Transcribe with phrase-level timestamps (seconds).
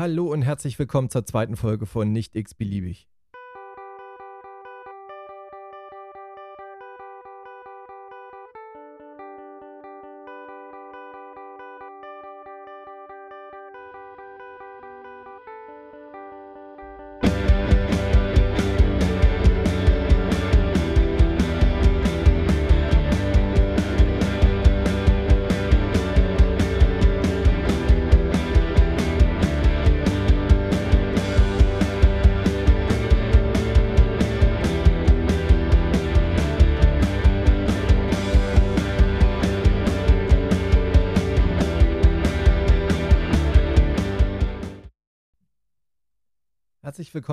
[0.00, 3.06] Hallo und herzlich willkommen zur zweiten Folge von Nicht x-beliebig.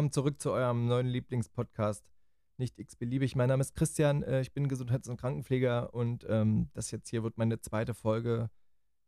[0.07, 2.09] Willkommen zurück zu eurem neuen Lieblingspodcast
[2.57, 3.35] Nicht x-beliebig.
[3.35, 7.23] Mein Name ist Christian, äh, ich bin Gesundheits- und Krankenpfleger und ähm, das jetzt hier
[7.23, 8.49] wird meine zweite Folge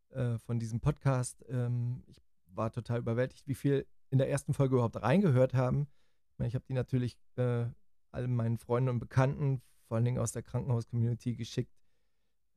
[0.10, 1.46] äh, von diesem Podcast.
[1.48, 2.18] Ähm, ich
[2.48, 5.88] war total überwältigt, wie viel in der ersten Folge überhaupt reingehört haben.
[6.34, 7.68] Ich, meine, ich habe die natürlich äh,
[8.12, 11.80] allen meinen Freunden und Bekannten, vor allen Dingen aus der Krankenhaus-Community, geschickt.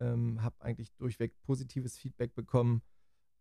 [0.00, 2.82] Ähm, habe eigentlich durchweg positives Feedback bekommen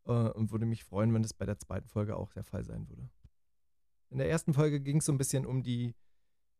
[0.05, 2.87] äh, und würde mich freuen, wenn das bei der zweiten Folge auch der Fall sein
[2.87, 3.09] würde.
[4.11, 5.95] In der ersten Folge ging es so ein bisschen um die,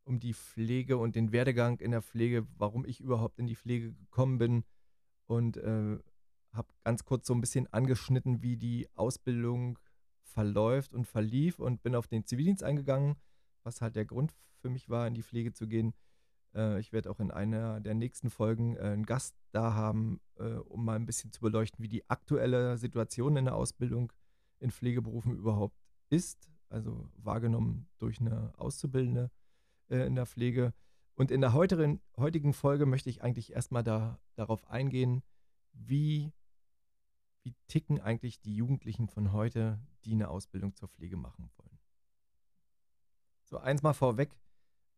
[0.06, 3.92] um die Pflege und den Werdegang in der Pflege, warum ich überhaupt in die Pflege
[3.92, 4.64] gekommen bin
[5.28, 6.00] und äh,
[6.54, 9.78] habe ganz kurz so ein bisschen angeschnitten, wie die Ausbildung
[10.24, 13.18] verläuft und verlief und bin auf den Zivildienst eingegangen,
[13.64, 15.94] was halt der Grund für mich war, in die Pflege zu gehen.
[16.56, 20.54] Äh, ich werde auch in einer der nächsten Folgen äh, einen Gast da haben, äh,
[20.54, 24.14] um mal ein bisschen zu beleuchten, wie die aktuelle Situation in der Ausbildung
[24.60, 25.76] in Pflegeberufen überhaupt
[26.10, 29.30] ist also wahrgenommen durch eine Auszubildende
[29.90, 30.74] äh, in der Pflege.
[31.16, 35.22] Und in der heutigen, heutigen Folge möchte ich eigentlich erstmal da, darauf eingehen,
[35.74, 36.34] wie,
[37.44, 41.80] wie ticken eigentlich die Jugendlichen von heute, die eine Ausbildung zur Pflege machen wollen.
[43.44, 44.36] So, eins mal vorweg.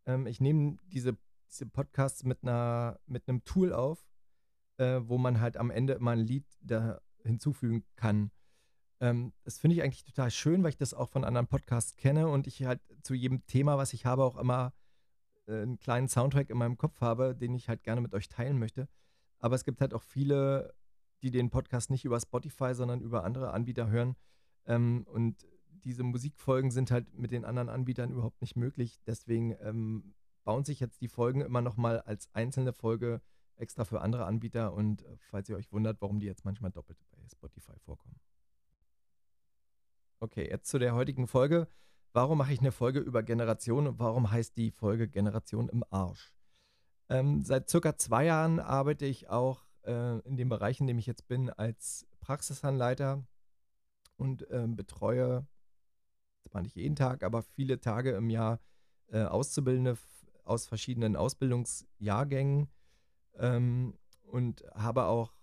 [0.05, 1.17] Ähm, ich nehme diese,
[1.49, 4.07] diese Podcasts mit, einer, mit einem Tool auf,
[4.77, 8.31] äh, wo man halt am Ende immer ein Lied da hinzufügen kann.
[9.03, 12.29] Ähm, das finde ich eigentlich total schön, weil ich das auch von anderen Podcasts kenne
[12.29, 14.71] und ich halt zu jedem Thema, was ich habe, auch immer
[15.45, 18.57] äh, einen kleinen Soundtrack in meinem Kopf habe, den ich halt gerne mit euch teilen
[18.57, 18.87] möchte.
[19.39, 20.73] Aber es gibt halt auch viele,
[21.21, 24.15] die den Podcast nicht über Spotify, sondern über andere Anbieter hören.
[24.67, 29.01] Ähm, und diese Musikfolgen sind halt mit den anderen Anbietern überhaupt nicht möglich.
[29.05, 30.13] Deswegen ähm,
[30.45, 33.21] bauen sich jetzt die Folgen immer nochmal als einzelne Folge
[33.57, 34.73] extra für andere Anbieter.
[34.73, 38.15] Und äh, falls ihr euch wundert, warum die jetzt manchmal doppelt bei Spotify vorkommen.
[40.19, 41.67] Okay, jetzt zu der heutigen Folge.
[42.13, 46.33] Warum mache ich eine Folge über Generation und warum heißt die Folge Generation im Arsch?
[47.09, 51.07] Ähm, seit circa zwei Jahren arbeite ich auch äh, in dem Bereich, in dem ich
[51.07, 53.23] jetzt bin, als Praxisanleiter
[54.15, 55.47] und äh, betreue,
[56.43, 58.59] zwar nicht jeden Tag, aber viele Tage im Jahr
[59.07, 59.97] äh, Auszubildende
[60.45, 62.69] aus verschiedenen Ausbildungsjahrgängen
[63.35, 65.33] ähm, und habe auch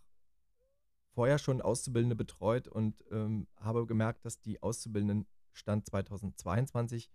[1.12, 7.10] vorher schon Auszubildende betreut und ähm, habe gemerkt, dass die Auszubildenden Stand 2022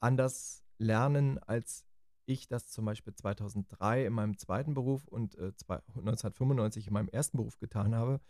[0.00, 1.86] anders lernen, als
[2.26, 7.36] ich das zum Beispiel 2003 in meinem zweiten Beruf und äh, 1995 in meinem ersten
[7.36, 8.20] Beruf getan habe.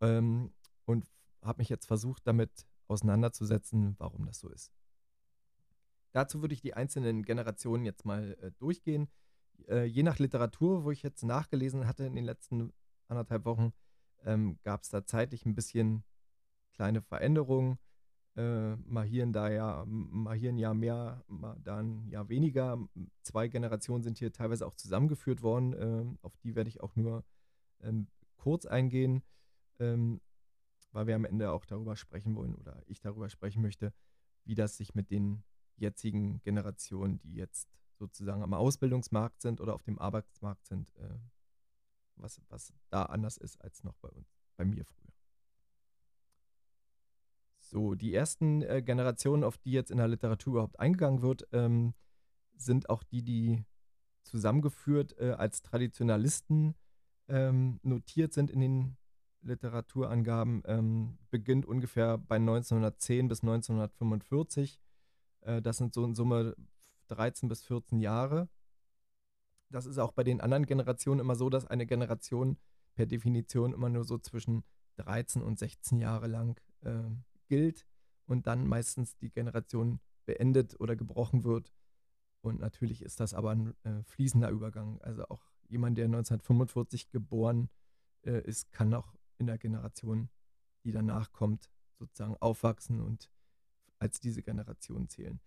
[0.00, 0.52] Ähm,
[0.84, 1.06] und
[1.42, 4.72] habe mich jetzt versucht, damit auseinanderzusetzen, warum das so ist.
[6.12, 9.08] Dazu würde ich die einzelnen Generationen jetzt mal äh, durchgehen.
[9.68, 12.72] Äh, je nach Literatur, wo ich jetzt nachgelesen hatte in den letzten
[13.08, 13.72] anderthalb Wochen,
[14.24, 16.04] ähm, gab es da zeitlich ein bisschen
[16.74, 17.78] kleine Veränderungen.
[18.36, 22.28] Äh, mal hier und da ja, mal hier ein Jahr mehr, mal da ein Jahr
[22.28, 22.78] weniger.
[23.22, 25.72] Zwei Generationen sind hier teilweise auch zusammengeführt worden.
[25.74, 27.24] Äh, auf die werde ich auch nur
[27.82, 29.22] ähm, kurz eingehen,
[29.78, 30.20] ähm,
[30.92, 33.92] weil wir am Ende auch darüber sprechen wollen oder ich darüber sprechen möchte,
[34.44, 35.42] wie das sich mit den
[35.76, 41.18] jetzigen Generationen, die jetzt sozusagen am Ausbildungsmarkt sind oder auf dem Arbeitsmarkt sind, äh,
[42.22, 45.12] was, was da anders ist als noch bei uns, bei mir früher.
[47.58, 51.94] So, die ersten äh, Generationen, auf die jetzt in der Literatur überhaupt eingegangen wird, ähm,
[52.56, 53.64] sind auch die, die
[54.22, 56.74] zusammengeführt äh, als Traditionalisten
[57.28, 58.96] ähm, notiert sind in den
[59.42, 64.80] Literaturangaben, ähm, beginnt ungefähr bei 1910 bis 1945.
[65.42, 66.56] Äh, das sind so in Summe
[67.08, 68.48] 13 bis 14 Jahre
[69.70, 72.58] das ist auch bei den anderen Generationen immer so, dass eine Generation
[72.94, 74.64] per Definition immer nur so zwischen
[74.96, 77.02] 13 und 16 Jahre lang äh,
[77.48, 77.86] gilt
[78.26, 81.72] und dann meistens die Generation beendet oder gebrochen wird.
[82.42, 85.00] Und natürlich ist das aber ein äh, fließender Übergang.
[85.02, 87.68] Also auch jemand, der 1945 geboren
[88.22, 90.28] äh, ist, kann auch in der Generation,
[90.84, 93.30] die danach kommt, sozusagen aufwachsen und
[93.98, 95.40] als diese Generation zählen.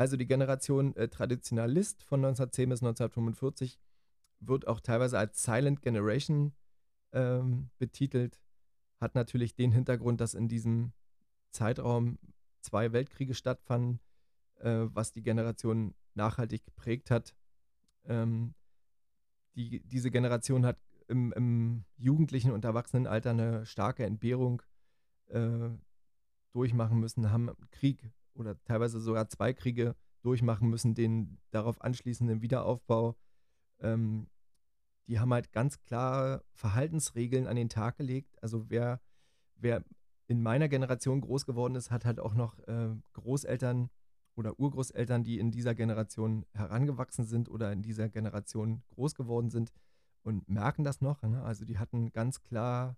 [0.00, 3.78] Also die Generation äh, Traditionalist von 1910 bis 1945
[4.40, 6.54] wird auch teilweise als Silent Generation
[7.12, 8.40] ähm, betitelt,
[8.98, 10.94] hat natürlich den Hintergrund, dass in diesem
[11.50, 12.18] Zeitraum
[12.62, 14.00] zwei Weltkriege stattfanden,
[14.60, 17.36] äh, was die Generation nachhaltig geprägt hat.
[18.06, 18.54] Ähm,
[19.54, 24.62] die, diese Generation hat im, im, jugendlichen und Erwachsenenalter eine starke Entbehrung
[25.26, 25.68] äh,
[26.52, 33.16] durchmachen müssen, haben Krieg oder teilweise sogar zwei Kriege durchmachen müssen, den darauf anschließenden Wiederaufbau.
[33.80, 34.28] Ähm,
[35.06, 38.36] die haben halt ganz klare Verhaltensregeln an den Tag gelegt.
[38.42, 39.00] Also wer,
[39.56, 39.84] wer
[40.28, 43.90] in meiner Generation groß geworden ist, hat halt auch noch äh, Großeltern
[44.36, 49.72] oder Urgroßeltern, die in dieser Generation herangewachsen sind oder in dieser Generation groß geworden sind
[50.22, 51.22] und merken das noch.
[51.22, 51.42] Ne?
[51.42, 52.96] Also die hatten ganz klar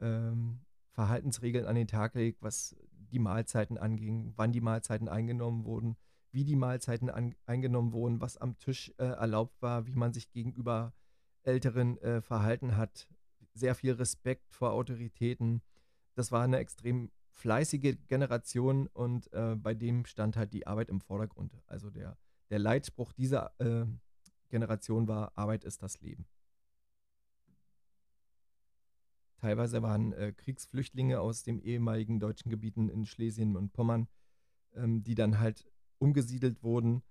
[0.00, 0.60] ähm,
[0.90, 2.76] Verhaltensregeln an den Tag gelegt, was
[3.10, 5.96] die Mahlzeiten anging, wann die Mahlzeiten eingenommen wurden,
[6.32, 10.30] wie die Mahlzeiten an, eingenommen wurden, was am Tisch äh, erlaubt war, wie man sich
[10.30, 10.92] gegenüber
[11.42, 13.08] Älteren äh, verhalten hat.
[13.54, 15.62] Sehr viel Respekt vor Autoritäten.
[16.14, 21.00] Das war eine extrem fleißige Generation und äh, bei dem stand halt die Arbeit im
[21.00, 21.56] Vordergrund.
[21.66, 22.16] Also der,
[22.50, 23.86] der Leitspruch dieser äh,
[24.50, 26.26] Generation war, Arbeit ist das Leben.
[29.40, 34.06] Teilweise waren äh, Kriegsflüchtlinge aus den ehemaligen deutschen Gebieten in Schlesien und Pommern,
[34.74, 35.66] ähm, die dann halt
[35.98, 37.02] umgesiedelt wurden.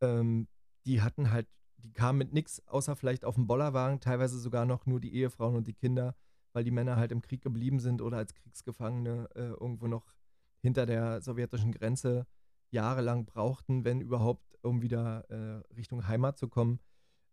[0.00, 0.46] Ähm,
[0.86, 1.48] die hatten halt,
[1.78, 5.56] die kamen mit nichts, außer vielleicht auf dem Bollerwagen, teilweise sogar noch nur die Ehefrauen
[5.56, 6.14] und die Kinder,
[6.52, 10.14] weil die Männer halt im Krieg geblieben sind oder als Kriegsgefangene äh, irgendwo noch
[10.60, 12.24] hinter der sowjetischen Grenze
[12.70, 16.78] jahrelang brauchten, wenn überhaupt, um wieder äh, Richtung Heimat zu kommen.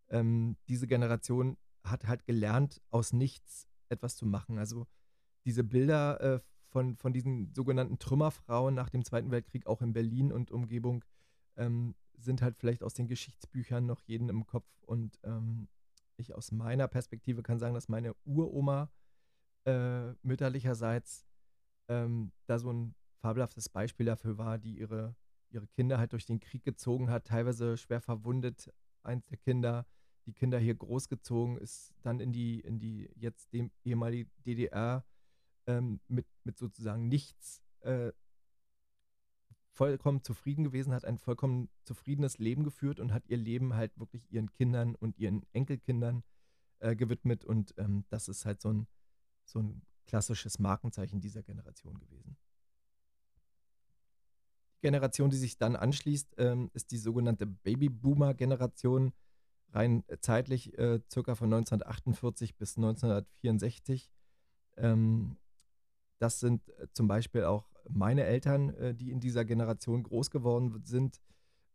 [0.09, 4.57] Ähm, diese Generation hat halt gelernt, aus nichts etwas zu machen.
[4.57, 4.87] Also
[5.45, 6.39] diese Bilder äh,
[6.69, 11.03] von, von diesen sogenannten Trümmerfrauen nach dem Zweiten Weltkrieg, auch in Berlin und Umgebung,
[11.57, 14.67] ähm, sind halt vielleicht aus den Geschichtsbüchern noch jeden im Kopf.
[14.85, 15.67] Und ähm,
[16.17, 18.91] ich aus meiner Perspektive kann sagen, dass meine Uroma
[19.65, 21.25] äh, mütterlicherseits
[21.87, 25.15] ähm, da so ein fabelhaftes Beispiel dafür war, die ihre,
[25.49, 28.71] ihre Kinder halt durch den Krieg gezogen hat, teilweise schwer verwundet,
[29.03, 29.85] eins der Kinder
[30.29, 35.03] die Kinder hier großgezogen, ist dann in die, in die jetzt dem ehemaligen DDR
[35.65, 38.11] ähm, mit, mit sozusagen nichts äh,
[39.71, 44.31] vollkommen zufrieden gewesen, hat ein vollkommen zufriedenes Leben geführt und hat ihr Leben halt wirklich
[44.31, 46.23] ihren Kindern und ihren Enkelkindern
[46.77, 47.43] äh, gewidmet.
[47.43, 48.87] Und ähm, das ist halt so ein,
[49.45, 52.37] so ein klassisches Markenzeichen dieser Generation gewesen.
[54.75, 59.11] Die Generation, die sich dann anschließt, ähm, ist die sogenannte Babyboomer-Generation
[59.71, 64.11] rein äh, zeitlich äh, circa von 1948 bis 1964.
[64.77, 65.37] Ähm,
[66.19, 70.81] das sind äh, zum Beispiel auch meine Eltern, äh, die in dieser Generation groß geworden
[70.83, 71.19] sind.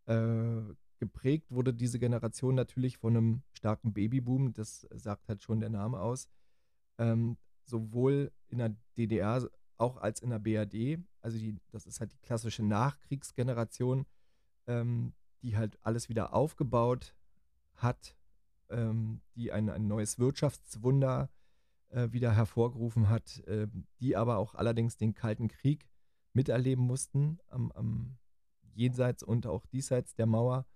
[0.07, 0.63] Äh,
[0.99, 5.99] geprägt wurde diese Generation natürlich von einem starken Babyboom, das sagt halt schon der Name
[5.99, 6.29] aus.
[6.99, 11.03] Ähm, sowohl in der DDR auch als in der BRD.
[11.21, 14.07] Also die, das ist halt die klassische Nachkriegsgeneration,
[14.67, 17.15] ähm, die halt alles wieder aufgebaut
[17.77, 18.17] hat,
[18.71, 21.31] ähm, die ein, ein neues Wirtschaftswunder
[21.91, 23.69] äh, wieder hervorgerufen hat, äh,
[24.01, 25.89] die aber auch allerdings den Kalten Krieg
[26.33, 28.19] miterleben mussten, am, am
[28.75, 30.67] jenseits und auch diesseits der Mauer.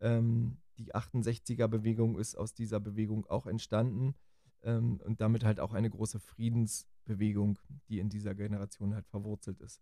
[0.00, 4.14] Ähm, die 68er-Bewegung ist aus dieser Bewegung auch entstanden
[4.62, 9.80] ähm, und damit halt auch eine große Friedensbewegung, die in dieser Generation halt verwurzelt ist.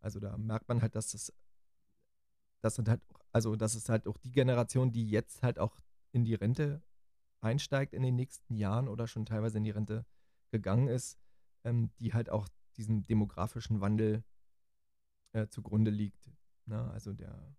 [0.00, 1.32] Also da merkt man halt, dass das,
[2.60, 3.00] das sind halt,
[3.32, 5.78] also das ist halt auch die Generation, die jetzt halt auch
[6.16, 6.82] in die Rente
[7.40, 10.06] einsteigt in den nächsten Jahren oder schon teilweise in die Rente
[10.50, 11.18] gegangen ist,
[11.62, 14.24] ähm, die halt auch diesem demografischen Wandel
[15.32, 16.32] äh, zugrunde liegt.
[16.64, 16.90] Ne?
[16.90, 17.54] Also der,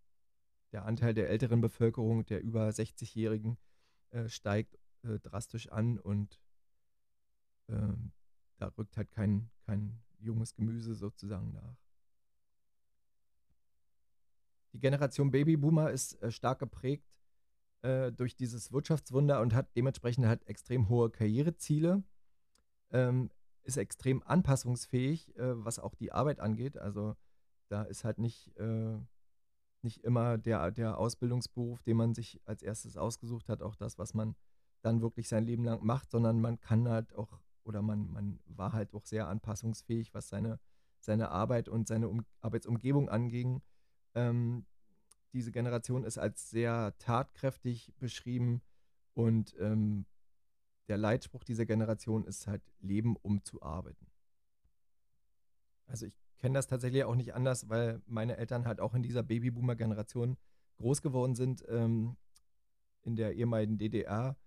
[0.71, 3.59] der Anteil der älteren Bevölkerung, der über 60-Jährigen,
[4.09, 6.41] äh, steigt äh, drastisch an und
[7.69, 8.11] ähm,
[8.57, 11.77] da rückt halt kein, kein junges Gemüse sozusagen nach.
[14.73, 17.16] Die Generation Babyboomer ist äh, stark geprägt
[17.87, 22.03] äh, durch dieses Wirtschaftswunder und hat dementsprechend halt extrem hohe Karriereziele,
[22.91, 23.31] ähm,
[23.63, 26.77] ist extrem anpassungsfähig, äh, was auch die Arbeit angeht.
[26.77, 27.15] Also
[27.69, 28.97] da ist halt nicht, äh,
[29.83, 34.13] nicht immer der, der Ausbildungsberuf, den man sich als erstes ausgesucht hat, auch das, was
[34.13, 34.35] man
[34.81, 38.73] dann wirklich sein Leben lang macht, sondern man kann halt auch oder man, man war
[38.73, 40.59] halt auch sehr anpassungsfähig, was seine,
[40.99, 43.61] seine Arbeit und seine um Arbeitsumgebung anging.
[44.13, 44.65] Ähm,
[45.33, 48.61] diese Generation ist als sehr tatkräftig beschrieben
[49.13, 50.05] und ähm,
[50.87, 54.07] der Leitspruch dieser Generation ist halt Leben, um zu arbeiten.
[55.87, 59.23] also ich kenne das tatsächlich auch nicht anders, weil meine Eltern halt auch in dieser
[59.23, 60.37] Babyboomer-Generation
[60.77, 61.63] groß geworden sind.
[61.67, 62.15] Ähm,
[63.03, 64.37] in der ehemaligen DDR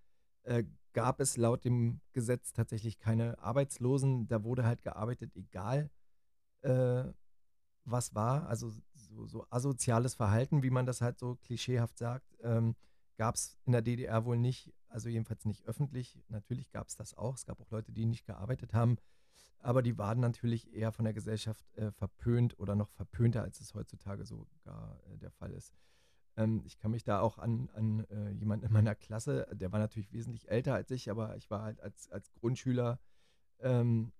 [0.44, 4.28] äh, gab es laut dem Gesetz tatsächlich keine Arbeitslosen.
[4.28, 5.90] Da wurde halt gearbeitet, egal
[6.62, 7.04] äh,
[7.84, 8.46] was war.
[8.48, 8.72] Also
[9.10, 12.76] so, so, asoziales Verhalten, wie man das halt so klischeehaft sagt, ähm,
[13.16, 14.72] gab es in der DDR wohl nicht.
[14.88, 16.18] Also jedenfalls nicht öffentlich.
[16.28, 17.34] Natürlich gab es das auch.
[17.34, 18.96] Es gab auch Leute, die nicht gearbeitet haben.
[19.58, 23.74] Aber die waren natürlich eher von der Gesellschaft äh, verpönt oder noch verpönter, als es
[23.74, 25.74] heutzutage sogar äh, der Fall ist.
[26.36, 29.78] Ähm, ich kann mich da auch an, an äh, jemanden in meiner Klasse, der war
[29.78, 32.98] natürlich wesentlich älter als ich, aber ich war halt als, als Grundschüler,
[33.58, 34.12] ähm,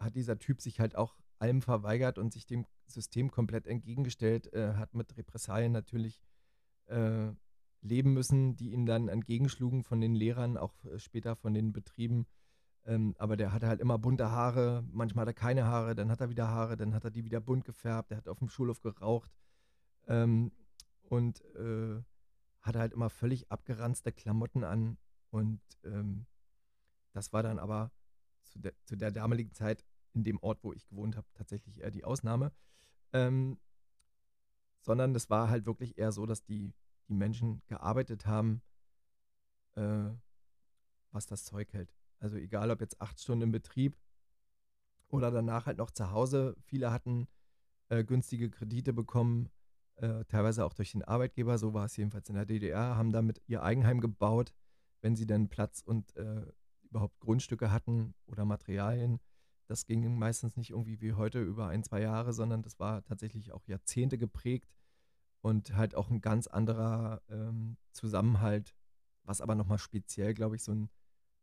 [0.00, 4.74] hat dieser Typ sich halt auch allem verweigert und sich dem System komplett entgegengestellt, äh,
[4.74, 6.22] hat mit Repressalien natürlich
[6.86, 7.30] äh,
[7.82, 12.26] leben müssen, die ihm dann entgegenschlugen von den Lehrern, auch äh, später von den Betrieben.
[12.84, 16.20] Ähm, aber der hatte halt immer bunte Haare, manchmal hat er keine Haare, dann hat
[16.20, 18.80] er wieder Haare, dann hat er die wieder bunt gefärbt, der hat auf dem Schulhof
[18.80, 19.30] geraucht
[20.08, 20.52] ähm,
[21.02, 22.02] und äh,
[22.60, 24.98] hatte halt immer völlig abgeranzte Klamotten an.
[25.30, 26.26] Und ähm,
[27.12, 27.92] das war dann aber
[28.44, 31.90] zu der, zu der, damaligen Zeit in dem Ort, wo ich gewohnt habe, tatsächlich eher
[31.90, 32.52] die Ausnahme.
[33.12, 33.58] Ähm,
[34.82, 36.72] sondern es war halt wirklich eher so, dass die,
[37.08, 38.62] die Menschen gearbeitet haben,
[39.74, 40.10] äh,
[41.10, 41.94] was das Zeug hält.
[42.18, 43.96] Also egal, ob jetzt acht Stunden im Betrieb
[45.08, 46.56] oder danach halt noch zu Hause.
[46.64, 47.28] Viele hatten
[47.88, 49.50] äh, günstige Kredite bekommen,
[49.96, 51.58] äh, teilweise auch durch den Arbeitgeber.
[51.58, 54.52] So war es jedenfalls in der DDR, haben damit ihr Eigenheim gebaut,
[55.00, 56.46] wenn sie dann Platz und äh,
[56.84, 59.20] überhaupt Grundstücke hatten oder Materialien.
[59.70, 63.52] Das ging meistens nicht irgendwie wie heute über ein, zwei Jahre, sondern das war tatsächlich
[63.52, 64.68] auch Jahrzehnte geprägt
[65.42, 68.74] und halt auch ein ganz anderer ähm, Zusammenhalt,
[69.22, 70.90] was aber nochmal speziell, glaube ich, so ein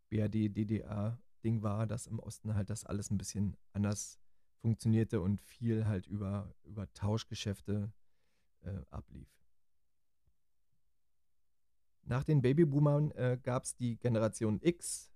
[0.10, 4.20] BRD-DDR-Ding war, dass im Osten halt das alles ein bisschen anders
[4.58, 7.94] funktionierte und viel halt über, über Tauschgeschäfte
[8.60, 9.30] äh, ablief.
[12.04, 15.10] Nach den Babyboomern äh, gab es die Generation X.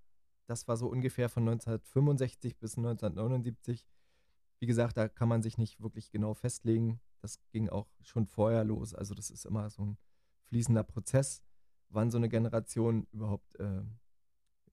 [0.52, 3.88] Das war so ungefähr von 1965 bis 1979.
[4.60, 7.00] Wie gesagt, da kann man sich nicht wirklich genau festlegen.
[7.22, 8.94] Das ging auch schon vorher los.
[8.94, 9.98] Also das ist immer so ein
[10.50, 11.42] fließender Prozess,
[11.88, 13.82] wann so eine Generation überhaupt äh,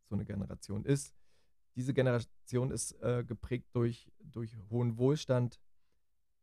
[0.08, 1.14] so eine Generation ist.
[1.76, 5.60] Diese Generation ist äh, geprägt durch, durch hohen Wohlstand,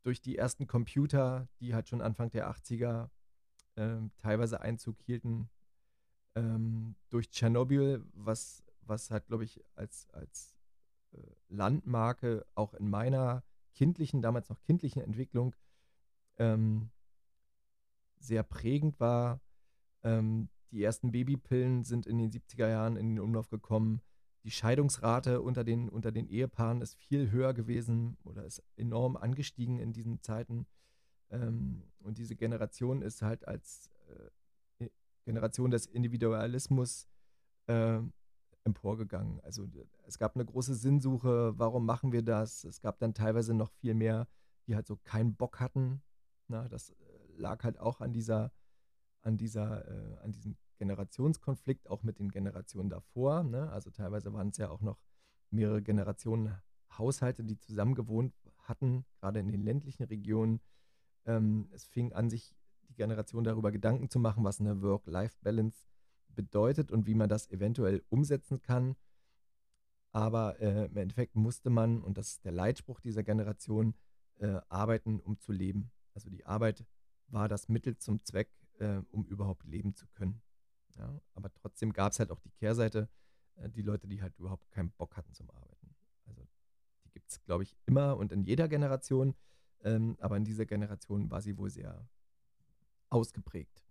[0.03, 3.09] durch die ersten Computer, die halt schon Anfang der 80er
[3.75, 5.49] äh, teilweise Einzug hielten,
[6.35, 10.55] ähm, durch Tschernobyl, was, was halt, glaube ich, als, als
[11.11, 11.17] äh,
[11.49, 15.55] Landmarke auch in meiner kindlichen, damals noch kindlichen Entwicklung
[16.37, 16.89] ähm,
[18.19, 19.41] sehr prägend war.
[20.03, 24.01] Ähm, die ersten Babypillen sind in den 70er Jahren in den Umlauf gekommen.
[24.43, 29.79] Die Scheidungsrate unter den, unter den Ehepaaren ist viel höher gewesen oder ist enorm angestiegen
[29.79, 30.67] in diesen Zeiten.
[31.29, 33.89] Ähm, und diese Generation ist halt als
[34.79, 34.89] äh,
[35.23, 37.07] Generation des Individualismus
[37.67, 37.99] äh,
[38.65, 39.39] emporgegangen.
[39.41, 39.67] Also
[40.05, 42.63] es gab eine große Sinnsuche, warum machen wir das?
[42.63, 44.27] Es gab dann teilweise noch viel mehr,
[44.67, 46.01] die halt so keinen Bock hatten.
[46.47, 46.95] Na, das äh,
[47.37, 48.51] lag halt auch an dieser
[49.25, 53.43] an, dieser, äh, an diesem Generationskonflikt, auch mit den Generationen davor.
[53.43, 53.71] Ne?
[53.71, 54.99] Also teilweise waren es ja auch noch
[55.49, 56.55] mehrere Generationen
[56.97, 60.61] Haushalte, die zusammen gewohnt hatten, gerade in den ländlichen Regionen.
[61.25, 62.55] Ähm, es fing an, sich
[62.87, 65.85] die Generation darüber Gedanken zu machen, was eine Work-Life-Balance
[66.35, 68.95] bedeutet und wie man das eventuell umsetzen kann.
[70.11, 73.95] Aber äh, im Endeffekt musste man, und das ist der Leitspruch dieser Generation,
[74.37, 75.91] äh, arbeiten, um zu leben.
[76.13, 76.85] Also die Arbeit
[77.27, 78.49] war das Mittel zum Zweck,
[78.79, 80.41] äh, um überhaupt leben zu können.
[80.97, 83.09] Ja, aber trotzdem gab es halt auch die Kehrseite,
[83.55, 85.95] äh, die Leute, die halt überhaupt keinen Bock hatten zum Arbeiten.
[86.25, 86.47] Also
[87.03, 89.35] die gibt es, glaube ich, immer und in jeder Generation,
[89.83, 92.07] ähm, aber in dieser Generation war sie wohl sehr
[93.09, 93.84] ausgeprägt.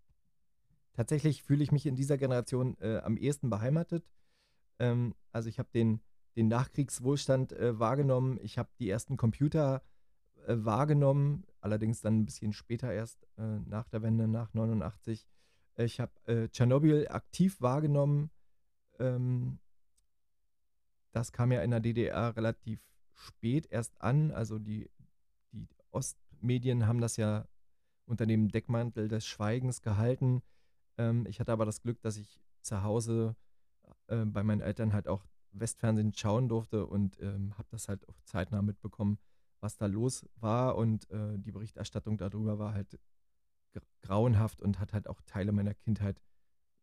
[0.95, 4.07] Tatsächlich fühle ich mich in dieser Generation äh, am ehesten beheimatet.
[4.79, 6.01] Ähm, also ich habe den,
[6.37, 9.83] den Nachkriegswohlstand äh, wahrgenommen, ich habe die ersten Computer
[10.47, 15.27] äh, wahrgenommen, allerdings dann ein bisschen später erst äh, nach der Wende, nach 89.
[15.77, 18.31] Ich habe äh, Tschernobyl aktiv wahrgenommen.
[19.01, 19.59] Ähm,
[21.13, 22.81] das kam ja in der DDR relativ
[23.15, 24.31] spät erst an.
[24.31, 24.91] Also die,
[25.53, 27.49] die Ostmedien haben das ja
[28.07, 30.43] unter dem Deckmantel des Schweigens gehalten.
[30.99, 33.37] Ähm, ich hatte aber das Glück, dass ich zu Hause
[34.09, 38.21] äh, bei meinen Eltern halt auch Westfernsehen schauen durfte und ähm, habe das halt auch
[38.25, 39.19] zeitnah mitbekommen,
[39.61, 42.99] was da los war und äh, die Berichterstattung darüber war halt
[44.03, 46.21] grauenhaft und hat halt auch Teile meiner Kindheit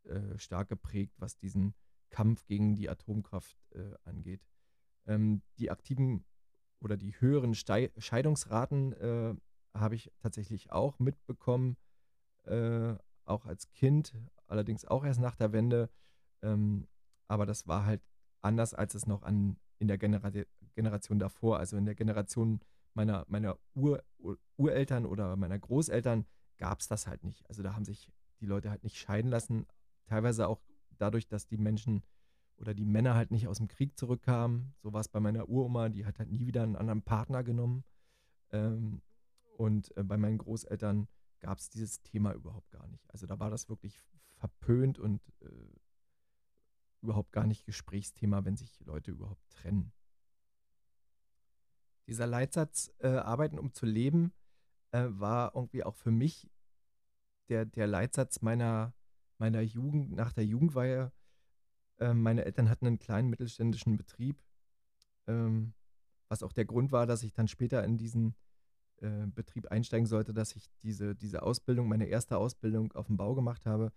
[0.03, 1.73] äh, stark geprägt, was diesen
[2.09, 4.41] Kampf gegen die Atomkraft äh, angeht.
[5.05, 6.25] Ähm, die aktiven
[6.79, 9.35] oder die höheren Stei Scheidungsraten äh,
[9.73, 11.77] habe ich tatsächlich auch mitbekommen,
[12.43, 12.95] äh,
[13.31, 14.13] auch als Kind,
[14.47, 15.89] allerdings auch erst nach der Wende.
[16.41, 16.87] Ähm,
[17.27, 18.01] aber das war halt
[18.41, 20.31] anders, als es noch an, in der Genera
[20.75, 22.61] Generation davor, also in der Generation
[22.93, 24.03] meiner, meiner Ur
[24.57, 26.25] Ureltern oder meiner Großeltern
[26.57, 27.47] gab es das halt nicht.
[27.49, 29.65] Also da haben sich die Leute halt nicht scheiden lassen.
[30.05, 30.61] Teilweise auch
[30.97, 32.03] dadurch, dass die Menschen
[32.57, 34.73] oder die Männer halt nicht aus dem Krieg zurückkamen.
[34.83, 37.83] So war es bei meiner Uroma, die hat halt nie wieder einen anderen Partner genommen.
[38.51, 39.01] Ähm,
[39.57, 41.07] und äh, bei meinen Großeltern
[41.41, 43.09] gab es dieses Thema überhaupt gar nicht.
[43.11, 44.01] Also da war das wirklich
[44.37, 45.47] verpönt und äh,
[47.01, 49.91] überhaupt gar nicht Gesprächsthema, wenn sich Leute überhaupt trennen.
[52.07, 54.33] Dieser Leitsatz, äh, arbeiten um zu leben,
[54.91, 56.49] äh, war irgendwie auch für mich
[57.49, 58.93] der, der Leitsatz meiner,
[59.37, 61.11] meiner Jugend, nach der Jugendweihe.
[61.99, 64.41] Äh, meine Eltern hatten einen kleinen mittelständischen Betrieb,
[65.27, 65.73] ähm,
[66.27, 68.35] was auch der Grund war, dass ich dann später in diesen
[69.01, 73.35] äh, Betrieb einsteigen sollte, dass ich diese, diese Ausbildung, meine erste Ausbildung auf dem Bau
[73.35, 73.91] gemacht habe.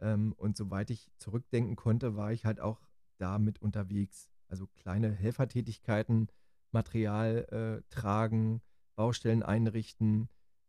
[0.00, 2.80] Ähm, und soweit ich zurückdenken konnte, war ich halt auch
[3.18, 4.28] da mit unterwegs.
[4.48, 6.28] Also kleine Helfertätigkeiten,
[6.72, 8.60] Material äh, tragen,
[8.96, 10.28] Baustellen einrichten.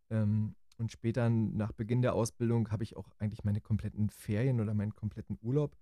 [0.10, 4.74] Ähm, und später, nach Beginn der Ausbildung, habe ich auch eigentlich meine kompletten Ferien oder
[4.74, 5.76] meinen kompletten Urlaub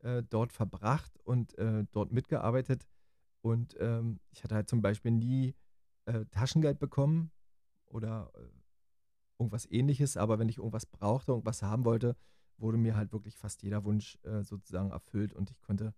[0.00, 2.86] äh, dort verbracht und äh, dort mitgearbeitet.
[3.42, 5.54] Und ähm, ich hatte halt zum Beispiel nie
[6.06, 7.30] äh, Taschengeld bekommen
[7.94, 8.40] oder äh,
[9.38, 12.16] irgendwas ähnliches, aber wenn ich irgendwas brauchte, irgendwas haben wollte,
[12.56, 15.32] wurde mir halt wirklich fast jeder Wunsch äh, sozusagen erfüllt.
[15.32, 15.94] Und ich konnte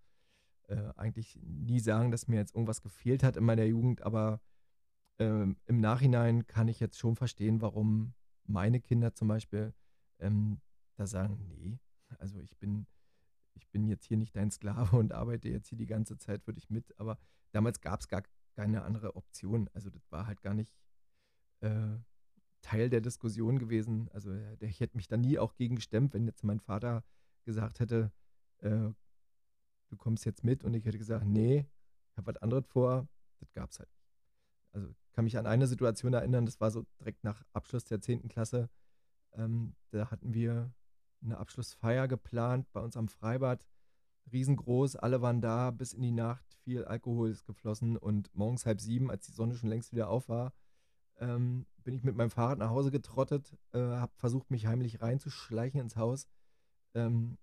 [0.69, 4.41] äh, eigentlich nie sagen, dass mir jetzt irgendwas gefehlt hat in meiner Jugend, aber
[5.19, 9.75] ähm, im Nachhinein kann ich jetzt schon verstehen, warum meine Kinder zum Beispiel
[10.19, 10.61] ähm,
[10.97, 11.79] da sagen, nee,
[12.19, 12.87] also ich bin,
[13.55, 16.53] ich bin jetzt hier nicht dein Sklave und arbeite jetzt hier die ganze Zeit für
[16.53, 17.19] dich mit, aber
[17.53, 18.23] damals gab es gar
[18.55, 19.69] keine andere Option.
[19.73, 20.75] Also das war halt gar nicht
[21.61, 21.99] äh,
[22.63, 24.09] Teil der Diskussion gewesen.
[24.13, 27.05] Also äh, der, ich hätte mich da nie auch gegen gestemmt, wenn jetzt mein Vater
[27.45, 28.13] gesagt hätte,
[28.59, 28.91] äh,
[29.89, 31.67] du kommst jetzt mit und ich hätte gesagt, nee,
[32.11, 33.09] ich habe was anderes vor.
[33.39, 34.07] Das gab es halt nicht.
[34.73, 38.01] Also ich kann mich an eine Situation erinnern, das war so direkt nach Abschluss der
[38.01, 38.29] 10.
[38.29, 38.69] Klasse.
[39.33, 40.73] Ähm, da hatten wir
[41.23, 43.67] eine Abschlussfeier geplant bei uns am Freibad.
[44.33, 48.81] Riesengroß, alle waren da, bis in die Nacht, viel Alkohol ist geflossen und morgens halb
[48.81, 50.53] sieben, als die Sonne schon längst wieder auf war,
[51.19, 55.81] ähm, bin ich mit meinem Fahrrad nach Hause getrottet, äh, habe versucht, mich heimlich reinzuschleichen
[55.81, 56.29] ins Haus.
[56.95, 57.39] Ähm,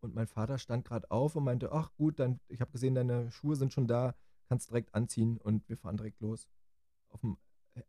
[0.00, 3.30] und mein Vater stand gerade auf und meinte, ach gut, dann, ich habe gesehen, deine
[3.30, 4.14] Schuhe sind schon da,
[4.48, 6.46] kannst direkt anziehen und wir fahren direkt los.
[7.08, 7.38] Auf dem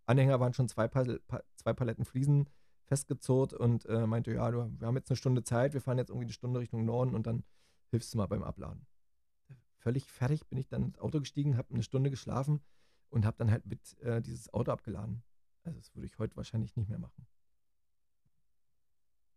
[0.06, 1.19] Anhänger waren schon zwei, Pal
[1.56, 2.50] zwei Paletten Fliesen
[2.86, 6.10] festgezurrt und äh, meinte, ja, du, wir haben jetzt eine Stunde Zeit, wir fahren jetzt
[6.10, 7.43] irgendwie eine Stunde Richtung Norden und dann
[7.91, 8.86] hilfst du mal beim Abladen.
[9.78, 12.62] Völlig fertig bin ich dann ins Auto gestiegen, habe eine Stunde geschlafen
[13.10, 15.23] und habe dann halt mit äh, dieses Auto abgeladen.
[15.67, 17.27] Also das würde ich heute wahrscheinlich nicht mehr machen.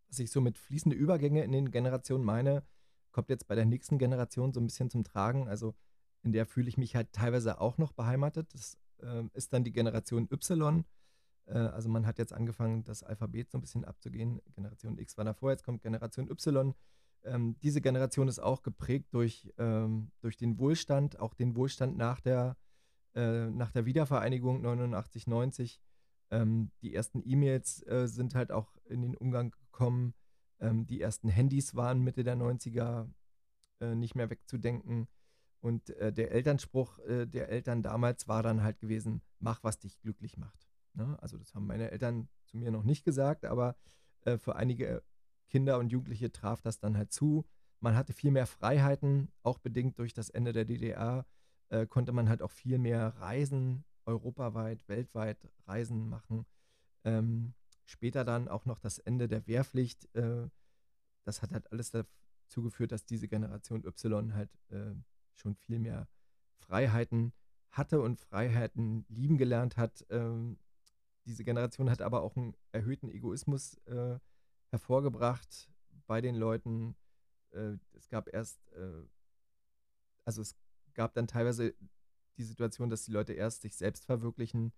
[0.08, 2.64] Was ich so mit fließende Übergänge in den Generationen meine,
[3.12, 5.48] kommt jetzt bei der nächsten Generation so ein bisschen zum Tragen.
[5.48, 5.74] Also
[6.22, 8.52] in der fühle ich mich halt teilweise auch noch beheimatet.
[8.54, 10.84] Das äh, ist dann die Generation Y.
[11.46, 14.40] Äh, also man hat jetzt angefangen, das Alphabet so ein bisschen abzugehen.
[14.54, 16.74] Generation X war davor, jetzt kommt Generation Y.
[17.22, 22.20] Ähm, diese Generation ist auch geprägt durch, ähm, durch den Wohlstand, auch den Wohlstand nach
[22.20, 22.56] der
[23.14, 25.80] äh, nach der Wiedervereinigung 89, 90.
[26.30, 30.14] Ähm, die ersten E-Mails äh, sind halt auch in den Umgang gekommen.
[30.60, 33.08] Ähm, die ersten Handys waren Mitte der 90er
[33.80, 35.08] äh, nicht mehr wegzudenken.
[35.60, 40.00] Und äh, der Elternspruch äh, der Eltern damals war dann halt gewesen, mach, was dich
[40.00, 40.68] glücklich macht.
[40.94, 41.18] Ne?
[41.20, 43.76] Also das haben meine Eltern zu mir noch nicht gesagt, aber
[44.22, 45.02] äh, für einige
[45.48, 47.44] Kinder und Jugendliche traf das dann halt zu.
[47.80, 51.26] Man hatte viel mehr Freiheiten, auch bedingt durch das Ende der DDR
[51.70, 56.44] äh, konnte man halt auch viel mehr reisen, europaweit, weltweit Reisen machen.
[57.04, 60.14] Ähm, später dann auch noch das Ende der Wehrpflicht.
[60.14, 60.48] Äh,
[61.24, 64.94] das hat halt alles dazu geführt, dass diese Generation Y halt äh,
[65.34, 66.08] schon viel mehr
[66.58, 67.32] Freiheiten
[67.70, 70.04] hatte und Freiheiten lieben gelernt hat.
[70.10, 70.58] Ähm,
[71.24, 74.18] diese Generation hat aber auch einen erhöhten Egoismus äh,
[74.70, 75.70] hervorgebracht
[76.06, 76.96] bei den Leuten.
[77.52, 79.02] Äh, es gab erst, äh,
[80.24, 80.56] also es
[80.94, 81.74] gab dann teilweise
[82.40, 84.72] die Situation, dass die Leute erst sich selbst verwirklichen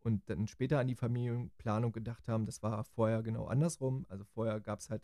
[0.00, 2.46] und dann später an die Familienplanung gedacht haben.
[2.46, 4.06] Das war vorher genau andersrum.
[4.08, 5.02] Also vorher gab es halt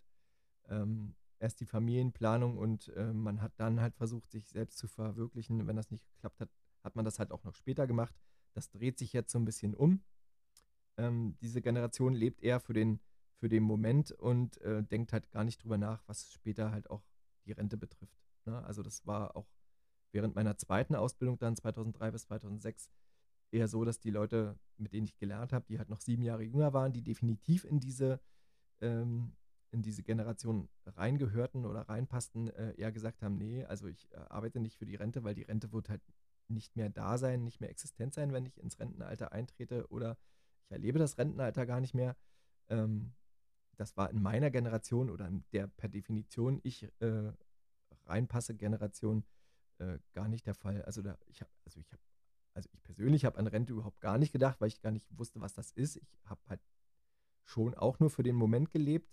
[0.68, 5.66] ähm, erst die Familienplanung und äh, man hat dann halt versucht, sich selbst zu verwirklichen.
[5.66, 6.50] Wenn das nicht geklappt hat,
[6.82, 8.14] hat man das halt auch noch später gemacht.
[8.52, 10.02] Das dreht sich jetzt so ein bisschen um.
[10.96, 13.00] Ähm, diese Generation lebt eher für den,
[13.40, 17.02] für den Moment und äh, denkt halt gar nicht drüber nach, was später halt auch
[17.46, 18.16] die Rente betrifft.
[18.44, 18.62] Ne?
[18.64, 19.50] Also das war auch
[20.14, 22.88] während meiner zweiten Ausbildung dann 2003 bis 2006
[23.50, 26.42] eher so, dass die Leute, mit denen ich gelernt habe, die halt noch sieben Jahre
[26.42, 28.20] jünger waren, die definitiv in diese,
[28.80, 29.36] ähm,
[29.70, 34.60] in diese Generation reingehörten oder reinpassten, äh, eher gesagt haben, nee, also ich äh, arbeite
[34.60, 36.02] nicht für die Rente, weil die Rente wird halt
[36.48, 40.16] nicht mehr da sein, nicht mehr existent sein, wenn ich ins Rentenalter eintrete oder
[40.64, 42.16] ich erlebe das Rentenalter gar nicht mehr.
[42.68, 43.12] Ähm,
[43.76, 47.32] das war in meiner Generation oder in der per Definition ich äh,
[48.06, 49.24] reinpasse Generation
[49.78, 50.82] äh, gar nicht der Fall.
[50.82, 52.02] Also da, ich habe, also ich habe,
[52.54, 55.40] also ich persönlich habe an Rente überhaupt gar nicht gedacht, weil ich gar nicht wusste,
[55.40, 55.96] was das ist.
[55.96, 56.60] Ich habe halt
[57.44, 59.12] schon auch nur für den Moment gelebt,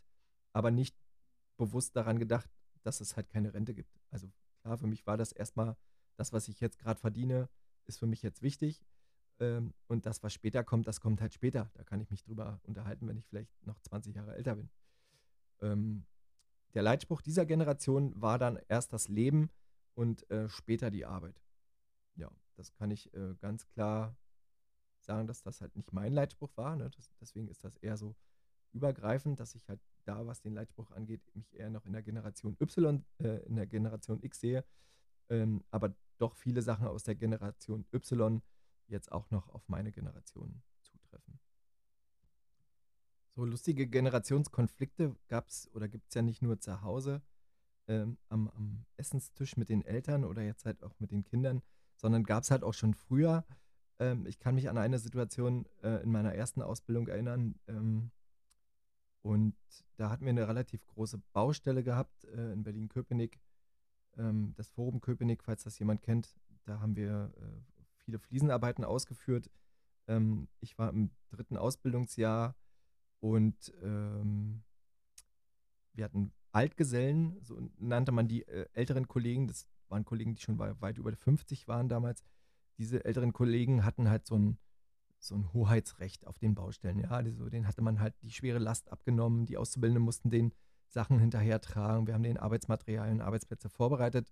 [0.53, 0.95] aber nicht
[1.57, 2.49] bewusst daran gedacht,
[2.83, 3.99] dass es halt keine Rente gibt.
[4.09, 5.75] Also klar, für mich war das erstmal,
[6.15, 7.49] das, was ich jetzt gerade verdiene,
[7.85, 8.83] ist für mich jetzt wichtig.
[9.39, 11.71] Ähm, und das, was später kommt, das kommt halt später.
[11.73, 14.69] Da kann ich mich drüber unterhalten, wenn ich vielleicht noch 20 Jahre älter bin.
[15.61, 16.05] Ähm,
[16.73, 19.49] der Leitspruch dieser Generation war dann erst das Leben
[19.93, 21.41] und äh, später die Arbeit.
[22.15, 24.15] Ja, das kann ich äh, ganz klar
[24.99, 26.75] sagen, dass das halt nicht mein Leitspruch war.
[26.75, 26.89] Ne?
[26.95, 28.15] Das, deswegen ist das eher so
[28.71, 32.57] übergreifend, dass ich halt da, was den Leitspruch angeht, mich eher noch in der Generation
[32.59, 34.63] Y, äh, in der Generation X sehe,
[35.29, 38.41] ähm, aber doch viele Sachen aus der Generation Y
[38.87, 41.39] jetzt auch noch auf meine Generation zutreffen.
[43.29, 47.21] So lustige Generationskonflikte gab es oder gibt es ja nicht nur zu Hause
[47.91, 51.61] ähm, am, am, Essenstisch mit den Eltern oder jetzt halt auch mit den Kindern,
[51.95, 53.45] sondern gab es halt auch schon früher.
[53.99, 57.55] Ähm, ich kann mich an eine Situation äh, in meiner ersten Ausbildung erinnern.
[57.67, 58.11] Ähm,
[59.23, 59.55] und
[59.97, 63.39] da hatten wir eine relativ große Baustelle gehabt äh, in Berlin-Köpenick.
[64.17, 69.51] Ähm, das Forum Köpenick, falls das jemand kennt, da haben wir äh, viele Fliesenarbeiten ausgeführt.
[70.07, 72.55] Ähm, ich war im dritten Ausbildungsjahr
[73.19, 74.63] und ähm,
[75.93, 80.59] wir hatten Altgesellen, so nannte man die äh, älteren Kollegen, das waren Kollegen, die schon
[80.59, 82.23] weit über 50 waren damals.
[82.77, 84.57] Diese älteren Kollegen hatten halt so ein,
[85.19, 86.99] so ein Hoheitsrecht auf den Baustellen.
[86.99, 89.45] Ja, also denen hatte man halt die schwere Last abgenommen.
[89.45, 90.53] Die Auszubildenden mussten den
[90.87, 92.07] Sachen hinterhertragen.
[92.07, 94.31] Wir haben den Arbeitsmaterialien, Arbeitsplätze vorbereitet.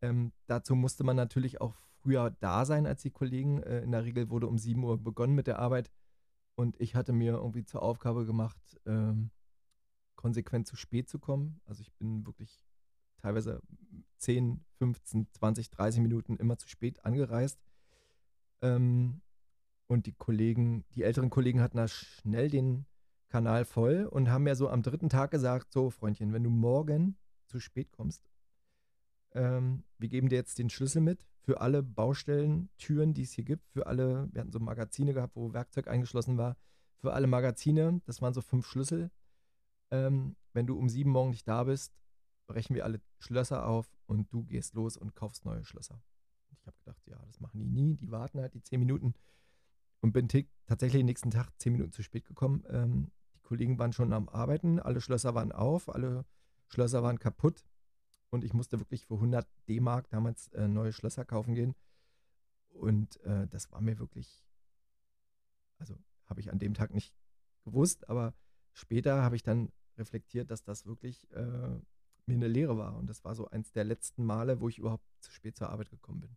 [0.00, 3.62] Ähm, dazu musste man natürlich auch früher da sein als die Kollegen.
[3.62, 5.90] Äh, in der Regel wurde um 7 Uhr begonnen mit der Arbeit.
[6.56, 9.30] Und ich hatte mir irgendwie zur Aufgabe gemacht, ähm,
[10.24, 11.60] konsequent zu spät zu kommen.
[11.66, 12.64] Also ich bin wirklich
[13.18, 13.60] teilweise
[14.16, 17.60] 10, 15, 20, 30 Minuten immer zu spät angereist.
[18.62, 19.20] Ähm,
[19.86, 22.86] und die Kollegen, die älteren Kollegen hatten da schnell den
[23.28, 27.18] Kanal voll und haben mir so am dritten Tag gesagt, so Freundchen, wenn du morgen
[27.44, 28.22] zu spät kommst,
[29.32, 33.68] ähm, wir geben dir jetzt den Schlüssel mit für alle Baustellentüren, die es hier gibt,
[33.68, 36.56] für alle, wir hatten so Magazine gehabt, wo Werkzeug eingeschlossen war,
[36.96, 39.10] für alle Magazine, das waren so fünf Schlüssel.
[39.94, 41.94] Ähm, wenn du um sieben morgen nicht da bist,
[42.46, 46.02] brechen wir alle Schlösser auf und du gehst los und kaufst neue Schlösser.
[46.58, 49.14] Ich habe gedacht, ja, das machen die nie, die warten halt die zehn Minuten
[50.00, 50.28] und bin
[50.66, 52.64] tatsächlich den nächsten Tag zehn Minuten zu spät gekommen.
[52.68, 56.24] Ähm, die Kollegen waren schon am Arbeiten, alle Schlösser waren auf, alle
[56.66, 57.64] Schlösser waren kaputt
[58.30, 61.74] und ich musste wirklich für 100 D-Mark damals äh, neue Schlösser kaufen gehen.
[62.70, 64.44] Und äh, das war mir wirklich,
[65.78, 67.14] also habe ich an dem Tag nicht
[67.62, 68.34] gewusst, aber
[68.72, 71.78] später habe ich dann reflektiert, dass das wirklich äh,
[72.26, 72.96] mir eine Lehre war.
[72.96, 75.90] Und das war so eins der letzten Male, wo ich überhaupt zu spät zur Arbeit
[75.90, 76.36] gekommen bin.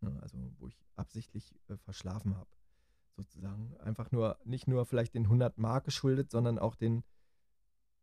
[0.00, 2.50] Ja, ne, also wo ich absichtlich äh, verschlafen habe.
[3.16, 3.76] Sozusagen.
[3.78, 7.04] Einfach nur, nicht nur vielleicht den 100 Mark geschuldet, sondern auch den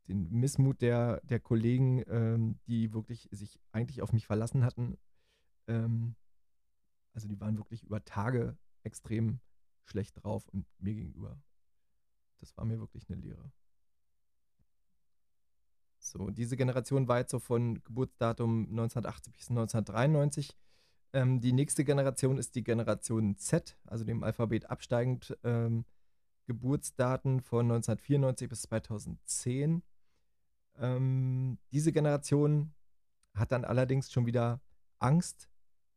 [0.08, 4.98] den Missmut der, der Kollegen, ähm, die wirklich sich eigentlich auf mich verlassen hatten.
[5.68, 6.16] Ähm,
[7.14, 9.40] also die waren wirklich über Tage extrem
[9.86, 11.42] schlecht drauf und mir gegenüber.
[12.40, 13.52] Das war mir wirklich eine Lehre.
[16.04, 20.58] So, diese Generation war jetzt so von Geburtsdatum 1980 bis 1993.
[21.14, 25.38] Ähm, die nächste Generation ist die Generation Z, also dem Alphabet absteigend.
[25.44, 25.86] Ähm,
[26.48, 29.84] Geburtsdaten von 1994 bis 2010.
[30.80, 32.74] Ähm, diese Generation
[33.36, 34.60] hat dann allerdings schon wieder
[34.98, 35.50] Angst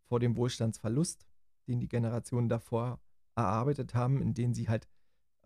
[0.03, 1.27] vor dem Wohlstandsverlust,
[1.67, 3.01] den die Generationen davor
[3.37, 4.87] erarbeitet haben, in den sie halt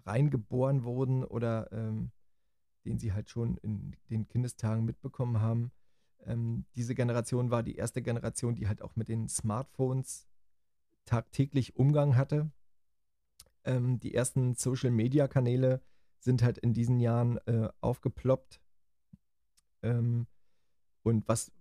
[0.04, 2.10] reingeboren wurden oder ähm,
[2.84, 5.72] den sie halt schon in den Kindestagen mitbekommen haben.
[6.24, 10.26] Ähm, diese Generation war die erste Generation, die halt auch mit den Smartphones
[11.04, 12.50] tagtäglich Umgang hatte.
[13.64, 15.82] Ähm, die ersten Social-Media-Kanäle
[16.20, 18.60] sind halt in diesen Jahren äh, aufgeploppt
[19.82, 20.26] ähm,
[21.02, 21.52] und was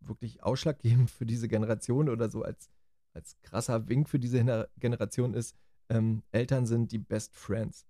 [0.00, 2.70] wirklich ausschlaggebend für diese Generation oder so als,
[3.12, 5.56] als krasser Wink für diese Generation ist,
[5.88, 7.86] ähm, Eltern sind die Best Friends.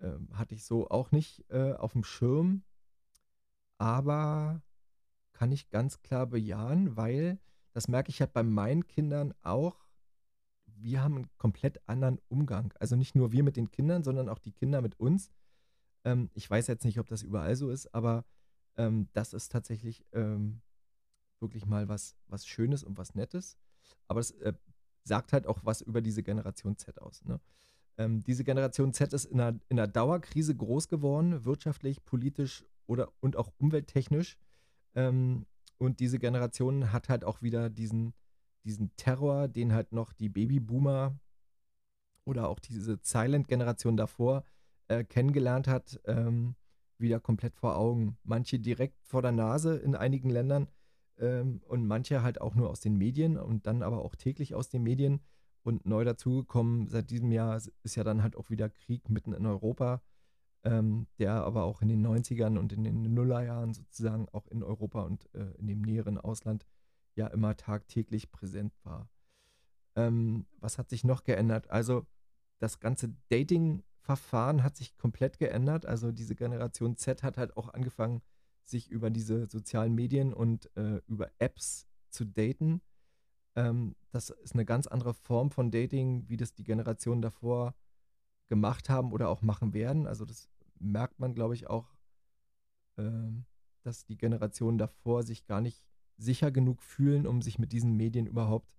[0.00, 2.62] Ähm, hatte ich so auch nicht äh, auf dem Schirm,
[3.78, 4.62] aber
[5.32, 7.38] kann ich ganz klar bejahen, weil
[7.72, 9.86] das merke ich halt bei meinen Kindern auch,
[10.64, 12.72] wir haben einen komplett anderen Umgang.
[12.78, 15.30] Also nicht nur wir mit den Kindern, sondern auch die Kinder mit uns.
[16.04, 18.24] Ähm, ich weiß jetzt nicht, ob das überall so ist, aber
[18.76, 20.62] ähm, das ist tatsächlich ähm,
[21.40, 23.56] wirklich mal was, was Schönes und was Nettes.
[24.08, 24.54] Aber es äh,
[25.04, 27.24] sagt halt auch was über diese Generation Z aus.
[27.24, 27.40] Ne?
[27.98, 33.12] Ähm, diese Generation Z ist in einer, in einer Dauerkrise groß geworden, wirtschaftlich, politisch oder
[33.20, 34.36] und auch umwelttechnisch.
[34.94, 35.46] Ähm,
[35.78, 38.14] und diese Generation hat halt auch wieder diesen,
[38.64, 41.18] diesen Terror, den halt noch die Babyboomer
[42.24, 44.44] oder auch diese Silent-Generation davor
[44.88, 46.56] äh, kennengelernt hat, ähm,
[46.98, 48.18] wieder komplett vor Augen.
[48.24, 50.68] Manche direkt vor der Nase in einigen Ländern
[51.18, 54.68] ähm, und manche halt auch nur aus den Medien und dann aber auch täglich aus
[54.68, 55.20] den Medien.
[55.66, 59.46] Und neu dazugekommen seit diesem Jahr ist ja dann halt auch wieder Krieg mitten in
[59.46, 60.00] Europa,
[60.62, 65.02] ähm, der aber auch in den 90ern und in den Nullerjahren sozusagen auch in Europa
[65.02, 66.68] und äh, in dem näheren Ausland
[67.16, 69.10] ja immer tagtäglich präsent war.
[69.96, 71.68] Ähm, was hat sich noch geändert?
[71.68, 72.06] Also
[72.60, 75.84] das ganze Dating-Verfahren hat sich komplett geändert.
[75.84, 78.22] Also diese Generation Z hat halt auch angefangen,
[78.62, 82.82] sich über diese sozialen Medien und äh, über Apps zu daten.
[83.56, 87.74] Ähm, das ist eine ganz andere Form von Dating, wie das die Generationen davor
[88.48, 90.06] gemacht haben oder auch machen werden.
[90.06, 91.94] Also das merkt man, glaube ich, auch,
[92.98, 93.44] ähm,
[93.82, 95.84] dass die Generationen davor sich gar nicht
[96.18, 98.74] sicher genug fühlen, um sich mit diesen Medien überhaupt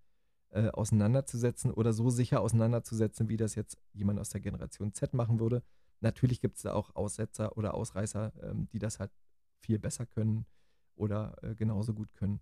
[0.49, 5.39] äh, auseinanderzusetzen oder so sicher auseinanderzusetzen, wie das jetzt jemand aus der Generation Z machen
[5.39, 5.63] würde.
[5.99, 9.11] Natürlich gibt es da auch Aussetzer oder Ausreißer, ähm, die das halt
[9.59, 10.45] viel besser können
[10.95, 12.39] oder äh, genauso gut können.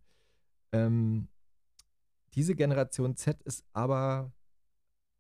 [0.72, 1.30] Ähm,
[2.36, 4.32] diese Generation Z ist aber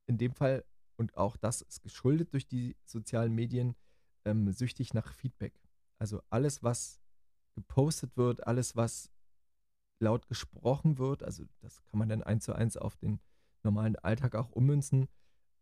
[0.07, 0.65] in dem Fall,
[0.97, 3.75] und auch das ist geschuldet durch die sozialen Medien,
[4.25, 5.59] ähm, süchtig nach Feedback.
[5.97, 6.99] Also alles, was
[7.55, 9.09] gepostet wird, alles, was
[9.99, 13.19] laut gesprochen wird, also das kann man dann eins zu eins auf den
[13.63, 15.07] normalen Alltag auch ummünzen,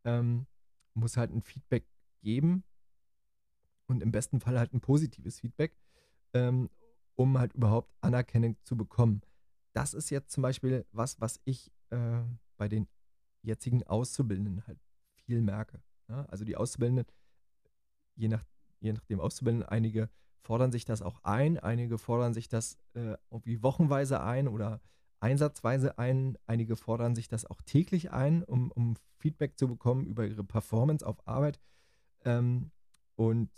[0.05, 0.47] ähm,
[0.95, 1.87] muss halt ein Feedback
[2.21, 2.63] geben
[3.87, 5.77] und im besten Fall halt ein positives Feedback,
[6.33, 6.69] ähm,
[7.15, 9.21] um halt überhaupt Anerkennung zu bekommen
[9.73, 12.21] das ist jetzt zum Beispiel was, was ich äh,
[12.57, 12.87] bei den
[13.41, 14.79] jetzigen Auszubildenden halt
[15.25, 15.81] viel merke.
[16.07, 16.21] Ja?
[16.21, 16.29] Ne?
[16.29, 17.05] Also die Auszubildenden,
[18.15, 18.45] je nach,
[18.79, 20.09] je nach dem Auszubildenden, einige
[20.41, 24.81] fordern sich das auch ein, einige fordern sich das äh, irgendwie wochenweise ein oder
[25.19, 30.27] einsatzweise ein, einige fordern sich das auch täglich ein, um, um Feedback zu bekommen über
[30.27, 31.61] ihre Performance auf Arbeit.
[32.25, 32.71] Ähm,
[33.15, 33.49] und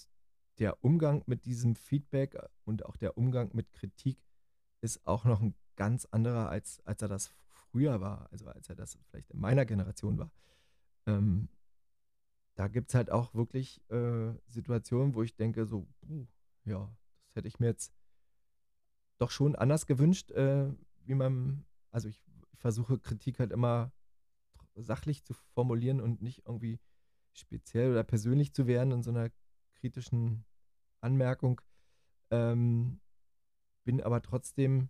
[0.60, 4.19] der Umgang mit diesem Feedback und auch der Umgang mit Kritik
[4.82, 8.75] ist auch noch ein ganz anderer, als, als er das früher war, also als er
[8.75, 10.31] das vielleicht in meiner Generation war.
[11.05, 11.49] Ähm,
[12.55, 16.25] da gibt es halt auch wirklich äh, Situationen, wo ich denke, so, uh,
[16.63, 16.89] ja,
[17.25, 17.93] das hätte ich mir jetzt
[19.17, 20.71] doch schon anders gewünscht, äh,
[21.03, 23.91] wie man, also ich, ich versuche Kritik halt immer
[24.75, 26.79] sachlich zu formulieren und nicht irgendwie
[27.33, 29.29] speziell oder persönlich zu werden in so einer
[29.75, 30.45] kritischen
[31.01, 31.61] Anmerkung.
[32.31, 32.99] Ähm,
[33.83, 34.89] bin aber trotzdem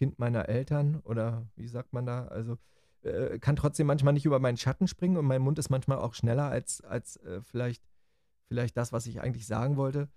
[0.00, 2.24] Kind meiner Eltern oder wie sagt man da?
[2.28, 2.56] Also
[3.02, 6.14] äh, kann trotzdem manchmal nicht über meinen Schatten springen und mein Mund ist manchmal auch
[6.14, 7.84] schneller als, als äh, vielleicht,
[8.48, 10.08] vielleicht das, was ich eigentlich sagen wollte.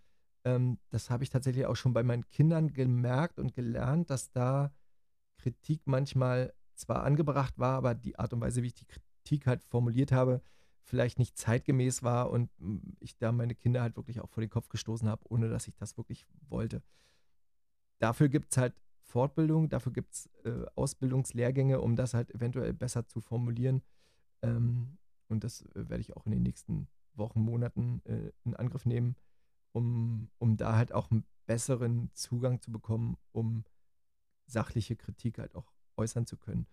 [0.45, 4.73] Ähm, das habe ich tatsächlich auch schon bei meinen Kindern gemerkt und gelernt, dass da
[5.37, 9.65] Kritik manchmal zwar angebracht war, aber die Art und Weise, wie ich die Kritik halt
[9.65, 10.41] formuliert habe,
[10.85, 14.49] vielleicht nicht zeitgemäß war und hm, ich da meine Kinder halt wirklich auch vor den
[14.49, 16.81] Kopf gestoßen habe, ohne dass ich das wirklich wollte.
[17.99, 18.73] Dafür gibt es halt
[19.13, 23.83] Fortbildung, dafür gibt es äh, Ausbildungslehrgänge, um das halt eventuell besser zu formulieren.
[24.41, 24.97] Ähm,
[25.27, 29.15] und das äh, werde ich auch in den nächsten Wochen, Monaten äh, in Angriff nehmen,
[29.71, 33.65] um, um da halt auch einen besseren Zugang zu bekommen, um
[34.47, 36.65] sachliche Kritik halt auch äußern zu können.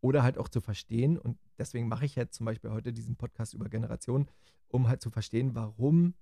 [0.00, 1.18] Oder halt auch zu verstehen.
[1.18, 4.30] Und deswegen mache ich jetzt zum Beispiel heute diesen Podcast über Generationen,
[4.68, 6.14] um halt zu verstehen, warum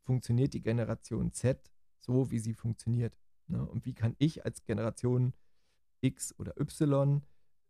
[0.00, 3.18] funktioniert die Generation Z so, wie sie funktioniert.
[3.48, 3.64] Ne?
[3.64, 5.34] Und wie kann ich als Generation
[6.00, 7.22] X oder Y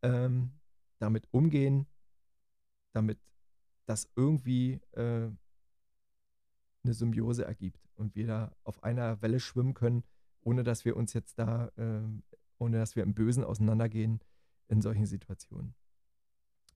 [0.03, 0.53] ähm,
[0.99, 1.87] damit umgehen,
[2.93, 3.19] damit
[3.87, 5.31] das irgendwie äh,
[6.85, 10.05] eine Symbiose ergibt und wir da auf einer Welle schwimmen können,
[10.41, 12.03] ohne dass wir uns jetzt da, äh,
[12.59, 14.21] ohne dass wir im Bösen auseinandergehen
[14.69, 15.75] in solchen Situationen.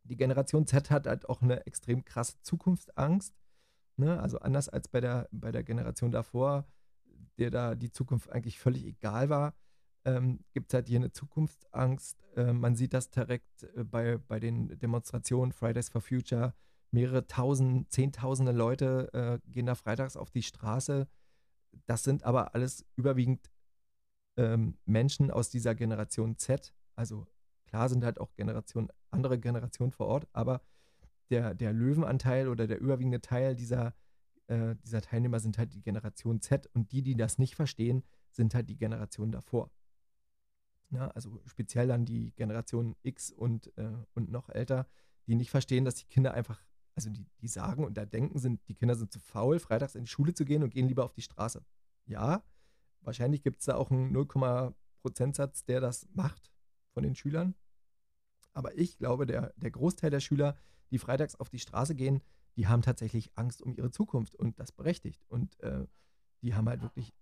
[0.04, 3.34] Die Generation Z hat halt auch eine extrem krasse Zukunftsangst.
[3.96, 4.20] Ne?
[4.20, 6.66] Also anders als bei der, bei der Generation davor,
[7.38, 9.54] der da die Zukunft eigentlich völlig egal war,
[10.04, 12.24] ähm, gibt es halt hier eine Zukunftsangst.
[12.36, 16.54] Äh, man sieht das direkt äh, bei, bei den Demonstrationen Fridays for Future.
[16.90, 21.08] Mehrere tausend, zehntausende Leute äh, gehen da freitags auf die Straße.
[21.86, 23.50] Das sind aber alles überwiegend
[24.36, 26.74] ähm, Menschen aus dieser Generation Z.
[26.96, 27.26] Also
[27.72, 30.60] Klar sind halt auch Generationen, andere Generationen vor Ort, aber
[31.30, 33.94] der, der Löwenanteil oder der überwiegende Teil dieser,
[34.46, 38.54] äh, dieser Teilnehmer sind halt die Generation Z und die, die das nicht verstehen, sind
[38.54, 39.70] halt die Generation davor.
[40.90, 44.86] Ja, also speziell dann die Generation X und, äh, und noch älter,
[45.26, 46.62] die nicht verstehen, dass die Kinder einfach,
[46.94, 50.04] also die, die sagen und da denken sind, die Kinder sind zu faul, freitags in
[50.04, 51.64] die Schule zu gehen und gehen lieber auf die Straße.
[52.04, 52.44] Ja,
[53.00, 54.26] wahrscheinlich gibt es da auch einen 0,
[55.00, 56.52] Prozentsatz, der das macht
[56.92, 57.54] von den Schülern.
[58.52, 60.56] Aber ich glaube, der, der Großteil der Schüler,
[60.90, 62.22] die freitags auf die Straße gehen,
[62.56, 65.24] die haben tatsächlich Angst um ihre Zukunft und das berechtigt.
[65.28, 65.86] Und äh,
[66.42, 67.14] die haben halt wirklich.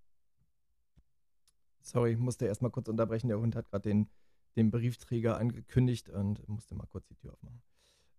[1.83, 3.29] Sorry, musste erstmal kurz unterbrechen.
[3.29, 4.09] Der Hund hat gerade den,
[4.57, 7.63] den Briefträger angekündigt und musste mal kurz die Tür aufmachen.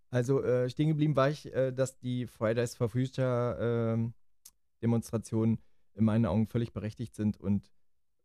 [0.09, 4.13] Also äh, stehen geblieben war ich, äh, dass die Fridays for Future ähm,
[4.81, 5.59] Demonstrationen
[5.93, 7.71] in meinen Augen völlig berechtigt sind und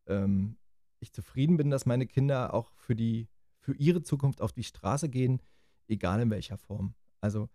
[0.06, 0.56] ähm,
[0.98, 3.28] ich zufrieden bin, dass meine Kinder auch für die
[3.60, 5.42] für ihre Zukunft auf die Straße gehen,
[5.88, 6.94] egal in welcher Form.
[7.20, 7.48] Also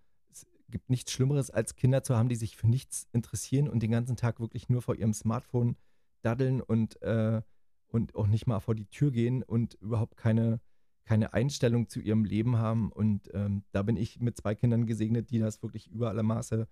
[0.72, 4.16] gibt nichts Schlimmeres, als Kinder zu haben, die sich für nichts interessieren und den ganzen
[4.16, 5.76] Tag wirklich nur vor ihrem Smartphone
[6.22, 7.42] daddeln und, äh,
[7.88, 10.60] und auch nicht mal vor die Tür gehen und überhaupt keine,
[11.04, 12.92] keine Einstellung zu ihrem Leben haben.
[12.92, 16.68] Und ähm, da bin ich mit zwei Kindern gesegnet, die das wirklich über alle Maße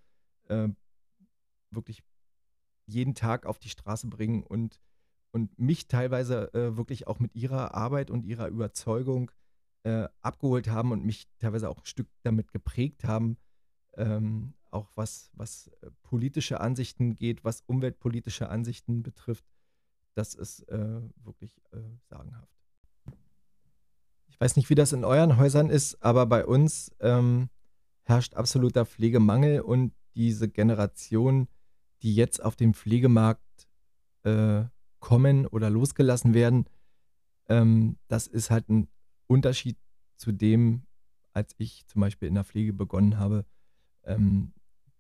[0.48, 0.70] äh,
[1.72, 2.02] wirklich
[2.86, 4.80] jeden Tag auf die Straße bringen und,
[5.32, 9.32] und mich teilweise äh, wirklich auch mit ihrer Arbeit und ihrer Überzeugung
[9.84, 13.38] äh, abgeholt haben und mich teilweise auch ein Stück damit geprägt haben,
[14.00, 19.46] ähm, auch was, was äh, politische Ansichten geht, was umweltpolitische Ansichten betrifft.
[20.16, 21.78] Das ist äh, wirklich äh,
[22.10, 22.52] sagenhaft.
[24.28, 27.50] Ich weiß nicht, wie das in euren Häusern ist, aber bei uns ähm,
[28.04, 31.48] herrscht absoluter Pflegemangel und diese Generation,
[32.02, 33.68] die jetzt auf dem Pflegemarkt
[34.24, 34.64] äh,
[35.00, 36.66] kommen oder losgelassen werden,
[37.48, 38.88] ähm, das ist halt ein
[39.28, 39.78] Unterschied
[40.16, 40.84] zu dem,
[41.34, 43.46] als ich zum Beispiel in der Pflege begonnen habe,
[44.06, 44.54] ähm,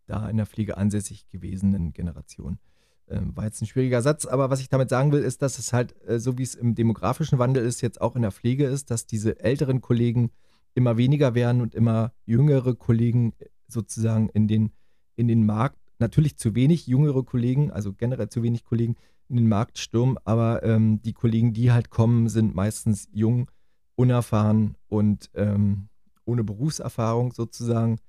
[0.06, 2.60] da in der Pflege ansässig gewesenen Generation.
[3.08, 5.74] Ähm, war jetzt ein schwieriger Satz, aber was ich damit sagen will, ist, dass es
[5.74, 8.92] halt, äh, so wie es im demografischen Wandel ist, jetzt auch in der Pflege ist,
[8.92, 10.32] dass diese älteren Kollegen
[10.76, 13.34] immer weniger werden und immer jüngere Kollegen
[13.68, 14.72] sozusagen in den,
[15.16, 18.96] in den Markt, natürlich zu wenig jüngere Kollegen, also generell zu wenig Kollegen
[19.28, 23.50] in den Markt stürmen, aber ähm, die Kollegen, die halt kommen, sind meistens jung
[23.96, 25.90] unerfahren und ähm,
[26.26, 28.00] ohne Berufserfahrung sozusagen.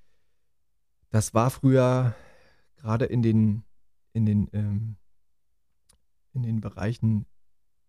[1.10, 2.14] Das war früher
[2.76, 3.64] gerade in den,
[4.12, 4.96] in den, ähm,
[6.32, 7.26] in den Bereichen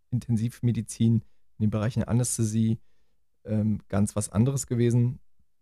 [0.10, 1.24] Intensivmedizin,
[1.58, 2.80] in den Bereichen Anästhesie
[3.46, 5.20] ähm, ganz was anderes gewesen.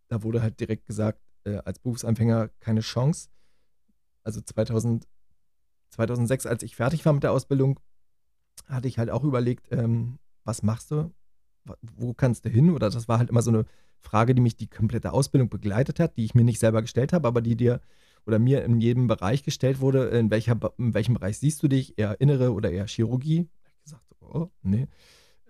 [0.08, 3.30] Da wurde halt direkt gesagt, äh, als Berufsanfänger keine Chance.
[4.24, 5.08] Also 2000,
[5.91, 7.80] 2006, als ich fertig war mit der Ausbildung,
[8.65, 11.13] hatte ich halt auch überlegt, ähm, was machst du?
[11.82, 12.72] wo kannst du hin?
[12.72, 13.65] Oder das war halt immer so eine
[14.01, 17.27] Frage, die mich die komplette Ausbildung begleitet hat, die ich mir nicht selber gestellt habe,
[17.27, 17.81] aber die dir
[18.25, 20.05] oder mir in jedem Bereich gestellt wurde.
[20.09, 21.97] In, welcher, in welchem Bereich siehst du dich?
[21.97, 23.49] Eher Innere oder eher Chirurgie?
[23.65, 24.88] Ich gesagt, oh, nee.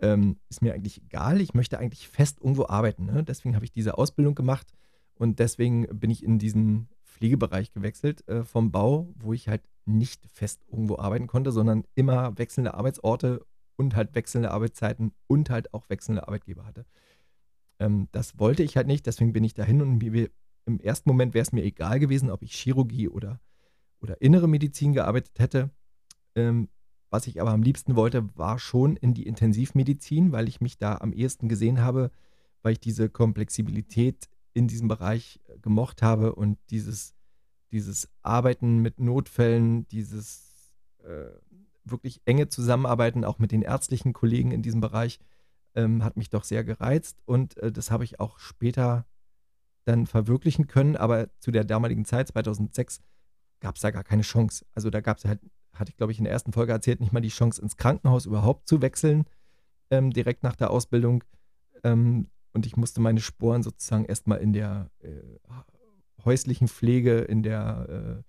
[0.01, 1.41] Ähm, ist mir eigentlich egal.
[1.41, 3.05] Ich möchte eigentlich fest irgendwo arbeiten.
[3.05, 3.23] Ne?
[3.23, 4.71] Deswegen habe ich diese Ausbildung gemacht
[5.15, 10.25] und deswegen bin ich in diesen Pflegebereich gewechselt äh, vom Bau, wo ich halt nicht
[10.31, 15.89] fest irgendwo arbeiten konnte, sondern immer wechselnde Arbeitsorte und halt wechselnde Arbeitszeiten und halt auch
[15.89, 16.85] wechselnde Arbeitgeber hatte.
[17.79, 20.29] Ähm, das wollte ich halt nicht, deswegen bin ich dahin und mir,
[20.65, 23.39] im ersten Moment wäre es mir egal gewesen, ob ich Chirurgie oder,
[24.01, 25.71] oder innere Medizin gearbeitet hätte.
[26.35, 26.69] Ähm,
[27.09, 30.97] was ich aber am liebsten wollte, war schon in die Intensivmedizin, weil ich mich da
[30.97, 32.11] am ehesten gesehen habe,
[32.61, 37.15] weil ich diese Komplexibilität in diesem Bereich äh, gemocht habe und dieses,
[37.71, 41.29] dieses Arbeiten mit Notfällen, dieses äh,
[41.83, 45.19] wirklich enge Zusammenarbeiten, auch mit den ärztlichen Kollegen in diesem Bereich,
[45.75, 49.05] ähm, hat mich doch sehr gereizt und äh, das habe ich auch später
[49.85, 50.95] dann verwirklichen können.
[50.95, 53.01] Aber zu der damaligen Zeit, 2006,
[53.59, 54.65] gab es da gar keine Chance.
[54.73, 55.39] Also da gab es halt,
[55.73, 58.25] hatte ich glaube ich in der ersten Folge erzählt, nicht mal die Chance ins Krankenhaus
[58.25, 59.25] überhaupt zu wechseln,
[59.89, 61.23] ähm, direkt nach der Ausbildung.
[61.83, 65.21] Ähm, und ich musste meine Sporen sozusagen erstmal in der äh,
[66.25, 68.23] häuslichen Pflege, in der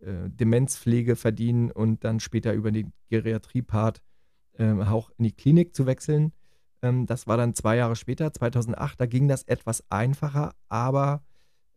[0.00, 4.02] äh, äh, Demenzpflege verdienen und dann später über den Geriatrie-Part
[4.58, 6.32] äh, auch in die Klinik zu wechseln.
[6.84, 9.00] Ähm, das war dann zwei Jahre später, 2008.
[9.00, 11.22] Da ging das etwas einfacher, aber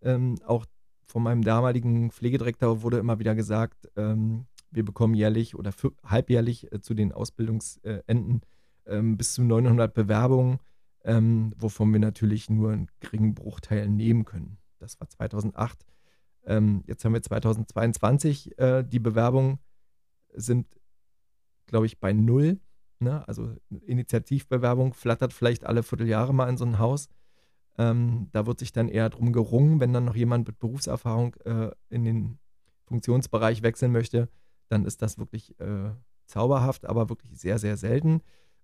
[0.01, 0.65] ähm, auch
[1.05, 5.71] von meinem damaligen Pflegedirektor wurde immer wieder gesagt, ähm, wir bekommen jährlich oder
[6.03, 8.41] halbjährlich äh, zu den Ausbildungsenden
[8.85, 10.59] ähm, bis zu 900 Bewerbungen,
[11.05, 14.57] ähm, wovon wir natürlich nur einen geringen Bruchteil nehmen können.
[14.77, 15.85] Das war 2008.
[16.45, 18.59] Ähm, jetzt haben wir 2022.
[18.59, 19.59] Äh, die Bewerbungen
[20.33, 20.67] sind,
[21.65, 22.59] glaube ich, bei null.
[22.99, 23.27] Ne?
[23.27, 27.09] Also Initiativbewerbung flattert vielleicht alle Vierteljahre mal in so ein Haus.
[27.77, 31.69] Ähm, da wird sich dann eher drum gerungen, wenn dann noch jemand mit Berufserfahrung äh,
[31.89, 32.39] in den
[32.85, 34.29] Funktionsbereich wechseln möchte,
[34.69, 35.91] dann ist das wirklich äh,
[36.25, 38.21] zauberhaft, aber wirklich sehr, sehr selten.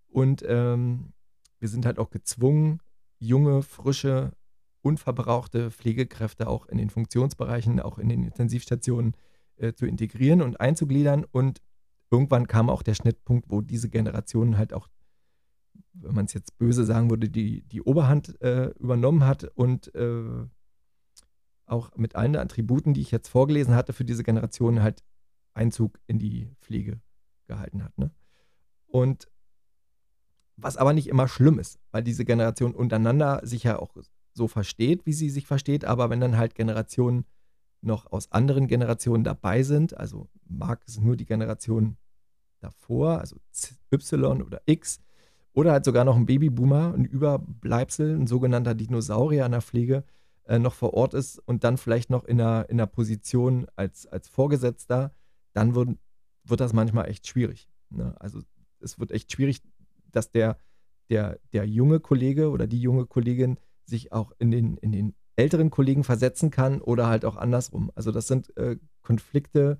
[0.07, 1.13] Und ähm,
[1.59, 2.79] wir sind halt auch gezwungen,
[3.19, 4.33] junge, frische,
[4.81, 9.15] unverbrauchte Pflegekräfte auch in den Funktionsbereichen, auch in den Intensivstationen
[9.57, 11.23] äh, zu integrieren und einzugliedern.
[11.23, 11.61] Und
[12.13, 14.87] irgendwann kam auch der Schnittpunkt, wo diese Generation halt auch,
[15.93, 20.45] wenn man es jetzt böse sagen würde, die, die Oberhand äh, übernommen hat und äh,
[21.65, 25.03] auch mit allen Attributen, die ich jetzt vorgelesen hatte, für diese Generation halt
[25.55, 27.01] Einzug in die Pflege
[27.47, 27.97] gehalten hat.
[27.97, 28.11] Ne?
[28.85, 29.27] Und
[30.55, 33.97] was aber nicht immer schlimm ist, weil diese Generation untereinander sich ja auch
[34.35, 37.25] so versteht, wie sie sich versteht, aber wenn dann halt Generationen
[37.81, 41.97] noch aus anderen Generationen dabei sind, also mag es nur die Generation
[42.63, 43.37] davor, also
[43.91, 44.99] Y oder X,
[45.53, 50.03] oder halt sogar noch ein Babyboomer, ein Überbleibsel, ein sogenannter Dinosaurier an der Pflege,
[50.45, 54.07] äh, noch vor Ort ist und dann vielleicht noch in einer, in einer Position als,
[54.07, 55.13] als Vorgesetzter,
[55.53, 55.89] dann wird,
[56.43, 57.69] wird das manchmal echt schwierig.
[57.89, 58.15] Ne?
[58.19, 58.41] Also
[58.79, 59.61] es wird echt schwierig,
[60.11, 60.57] dass der,
[61.09, 65.69] der, der junge Kollege oder die junge Kollegin sich auch in den, in den älteren
[65.69, 67.91] Kollegen versetzen kann oder halt auch andersrum.
[67.95, 69.79] Also das sind äh, Konflikte,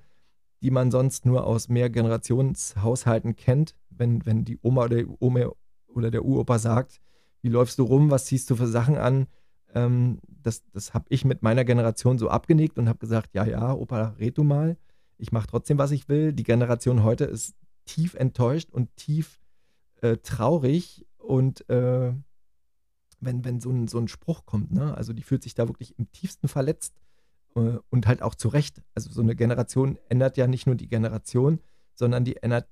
[0.64, 5.52] die man sonst nur aus Mehrgenerationshaushalten kennt, wenn, wenn die Oma oder, die Oma
[5.88, 7.02] oder der Uropa sagt,
[7.42, 9.28] wie läufst du rum, was ziehst du für Sachen an,
[9.76, 13.74] ähm, das das habe ich mit meiner Generation so abgenickt und habe gesagt, ja, ja,
[13.74, 14.78] Opa, red du mal.
[15.18, 16.32] Ich mache trotzdem, was ich will.
[16.32, 17.56] Die Generation heute ist
[17.86, 19.42] tief enttäuscht und tief
[20.02, 22.14] äh, traurig und äh,
[23.20, 24.96] wenn, wenn so ein, so ein Spruch kommt, ne?
[24.96, 26.94] also die fühlt sich da wirklich im tiefsten verletzt
[27.54, 28.82] und halt auch zu Recht.
[28.96, 31.60] Also so eine Generation ändert ja nicht nur die Generation,
[31.94, 32.68] sondern die ändert,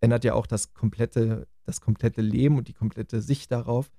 [0.00, 3.90] ändert ja auch das komplette, das komplette Leben und die komplette Sicht darauf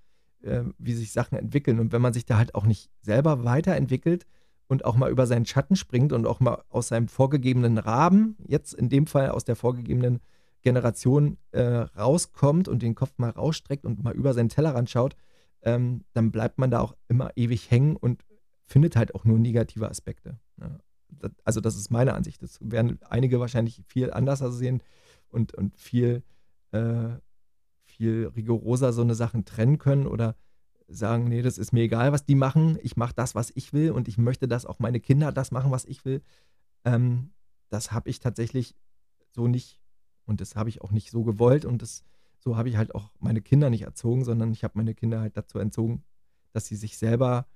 [0.44, 1.80] äh, wie sich Sachen entwickeln.
[1.80, 4.26] Und wenn man sich da halt auch nicht selber weiterentwickelt
[4.68, 8.74] und auch mal über seinen Schatten springt und auch mal aus seinem vorgegebenen Rahmen, jetzt
[8.74, 10.20] in dem Fall aus der vorgegebenen
[10.62, 15.16] Generation äh, rauskommt und den Kopf mal rausstreckt und mal über seinen Tellerrand schaut,
[15.62, 18.24] ähm, dann bleibt man da auch immer ewig hängen und
[18.66, 20.39] findet halt auch nur negative Aspekte.
[21.09, 22.41] Das, also das ist meine Ansicht.
[22.41, 24.82] Das werden einige wahrscheinlich viel anders sehen
[25.30, 26.24] und, und viel
[26.72, 27.18] äh,
[27.93, 30.36] viel rigoroser so eine Sachen trennen können oder
[30.88, 33.91] sagen, nee, das ist mir egal, was die machen, ich mache das, was ich will
[33.91, 36.22] und ich möchte, dass auch meine Kinder das machen, was ich will.
[36.84, 37.32] Ähm,
[37.70, 38.76] das habe ich tatsächlich
[39.32, 39.80] so nicht
[40.26, 42.03] und das habe ich auch nicht so gewollt und das,
[42.39, 45.38] so habe ich halt auch meine Kinder nicht erzogen, sondern ich habe meine Kinder halt
[45.38, 46.03] dazu entzogen,
[46.51, 47.47] dass sie sich selber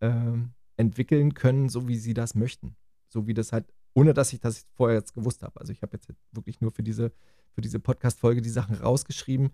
[0.00, 2.76] ähm, entwickeln können, so wie sie das möchten.
[3.08, 5.60] So wie das halt, ohne dass ich das vorher jetzt gewusst habe.
[5.60, 7.12] Also ich habe jetzt wirklich nur für diese,
[7.52, 9.50] für diese Podcast-Folge die Sachen rausgeschrieben,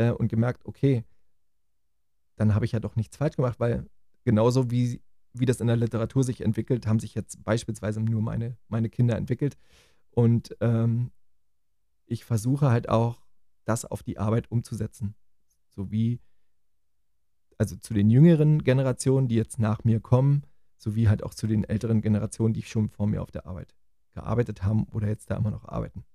[0.00, 1.04] äh, und gemerkt, okay,
[2.36, 3.86] dann habe ich ja doch nichts falsch gemacht, weil
[4.24, 5.02] genauso wie,
[5.34, 9.16] wie das in der Literatur sich entwickelt, haben sich jetzt beispielsweise nur meine, meine Kinder
[9.16, 9.58] entwickelt.
[10.10, 11.12] Und ähm,
[12.06, 13.20] ich versuche halt auch,
[13.66, 15.14] das auf die Arbeit umzusetzen.
[15.68, 16.18] Sowie,
[17.60, 20.44] also zu den jüngeren Generationen, die jetzt nach mir kommen,
[20.78, 23.74] sowie halt auch zu den älteren Generationen, die schon vor mir auf der Arbeit
[24.14, 26.06] gearbeitet haben oder jetzt da immer noch arbeiten.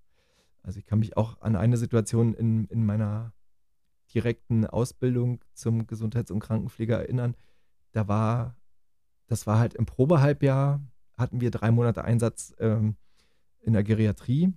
[0.63, 3.31] Also ich kann mich auch an eine Situation in, in meiner
[4.11, 7.35] direkten Ausbildung zum Gesundheits- und Krankenpfleger erinnern.
[7.91, 8.57] Da war,
[9.27, 10.81] das war halt im Probehalbjahr,
[11.15, 12.95] hatten wir drei Monate Einsatz ähm,
[13.59, 14.51] in der Geriatrie.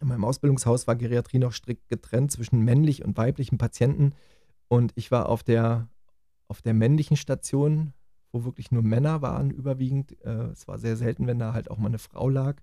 [0.00, 4.12] In meinem Ausbildungshaus war Geriatrie noch strikt getrennt zwischen männlich und weiblichen Patienten.
[4.74, 5.88] Und ich war auf der,
[6.48, 7.92] auf der männlichen Station,
[8.32, 10.20] wo wirklich nur Männer waren, überwiegend.
[10.24, 12.56] Äh, es war sehr selten, wenn da halt auch mal eine Frau lag.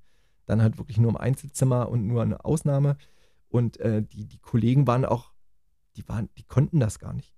[0.45, 2.97] Dann halt wirklich nur im Einzelzimmer und nur eine Ausnahme.
[3.47, 5.31] Und äh, die, die Kollegen waren auch
[5.95, 7.33] die waren, die konnten das gar nicht.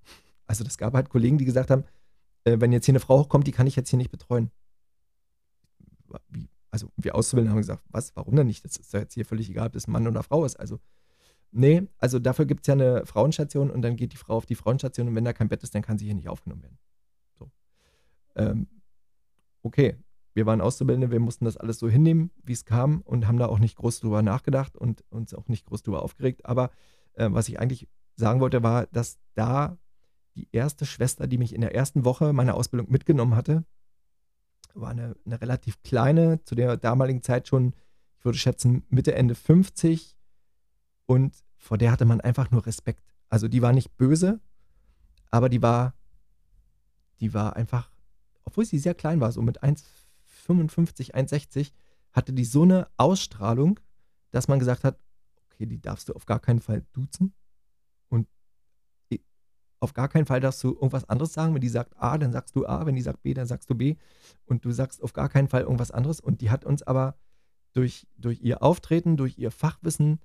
[0.45, 1.85] Also das gab halt Kollegen, die gesagt haben,
[2.43, 4.51] äh, wenn jetzt hier eine Frau hochkommt, die kann ich jetzt hier nicht betreuen.
[6.29, 6.49] Wie?
[6.69, 8.65] Also wir Auszubildenden haben gesagt, was, warum denn nicht?
[8.65, 10.59] Das ist ja jetzt hier völlig egal, ob das ein Mann oder Frau ist.
[10.59, 10.79] Also,
[11.53, 14.55] nee, also dafür gibt es ja eine Frauenstation und dann geht die Frau auf die
[14.55, 16.77] Frauenstation und wenn da kein Bett ist, dann kann sie hier nicht aufgenommen werden.
[17.37, 17.51] So.
[18.35, 18.67] Ähm,
[19.61, 19.97] okay,
[20.33, 23.47] wir waren Auszubildende, wir mussten das alles so hinnehmen, wie es kam und haben da
[23.47, 26.45] auch nicht groß drüber nachgedacht und uns auch nicht groß drüber aufgeregt.
[26.45, 26.71] Aber
[27.13, 29.77] äh, was ich eigentlich sagen wollte, war, dass da
[30.35, 33.63] die erste Schwester, die mich in der ersten Woche meiner Ausbildung mitgenommen hatte,
[34.73, 37.75] war eine, eine relativ kleine, zu der damaligen Zeit schon,
[38.17, 40.12] ich würde schätzen, Mitte, Ende 50.
[41.05, 43.03] Und vor der hatte man einfach nur Respekt.
[43.29, 44.39] Also die war nicht böse,
[45.31, 45.93] aber die war,
[47.19, 47.89] die war einfach,
[48.43, 51.71] obwohl sie sehr klein war, so mit 1,55, 1,60,
[52.11, 53.79] hatte die so eine Ausstrahlung,
[54.31, 54.99] dass man gesagt hat,
[55.45, 57.33] okay, die darfst du auf gar keinen Fall duzen
[59.83, 61.53] auf gar keinen Fall darfst du irgendwas anderes sagen.
[61.53, 62.85] Wenn die sagt A, dann sagst du A.
[62.85, 63.97] Wenn die sagt B, dann sagst du B.
[64.45, 66.21] Und du sagst auf gar keinen Fall irgendwas anderes.
[66.21, 67.17] Und die hat uns aber
[67.73, 70.19] durch, durch ihr Auftreten, durch ihr Fachwissen,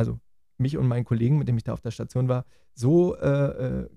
[0.00, 0.18] also
[0.58, 2.44] mich und meinen Kollegen, mit dem ich da auf der Station war,
[2.74, 3.88] so äh, äh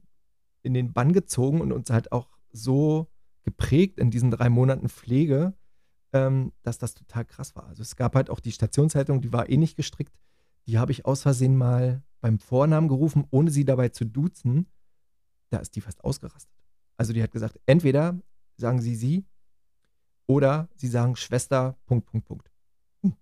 [0.61, 3.11] in den Bann gezogen und uns halt auch so
[3.43, 5.53] geprägt in diesen drei Monaten Pflege,
[6.13, 7.67] ähm, dass das total krass war.
[7.67, 10.13] Also es gab halt auch die Stationszeitung, die war eh nicht gestrickt.
[10.67, 14.67] Die habe ich aus Versehen mal beim Vornamen gerufen, ohne sie dabei zu duzen
[15.53, 16.51] da ist die fast ausgerastet.
[16.97, 18.19] Also die hat gesagt, entweder
[18.57, 19.25] sagen sie sie
[20.25, 22.51] oder sie sagen Schwester, Punkt, Punkt, Punkt.
[23.03, 23.15] Hm.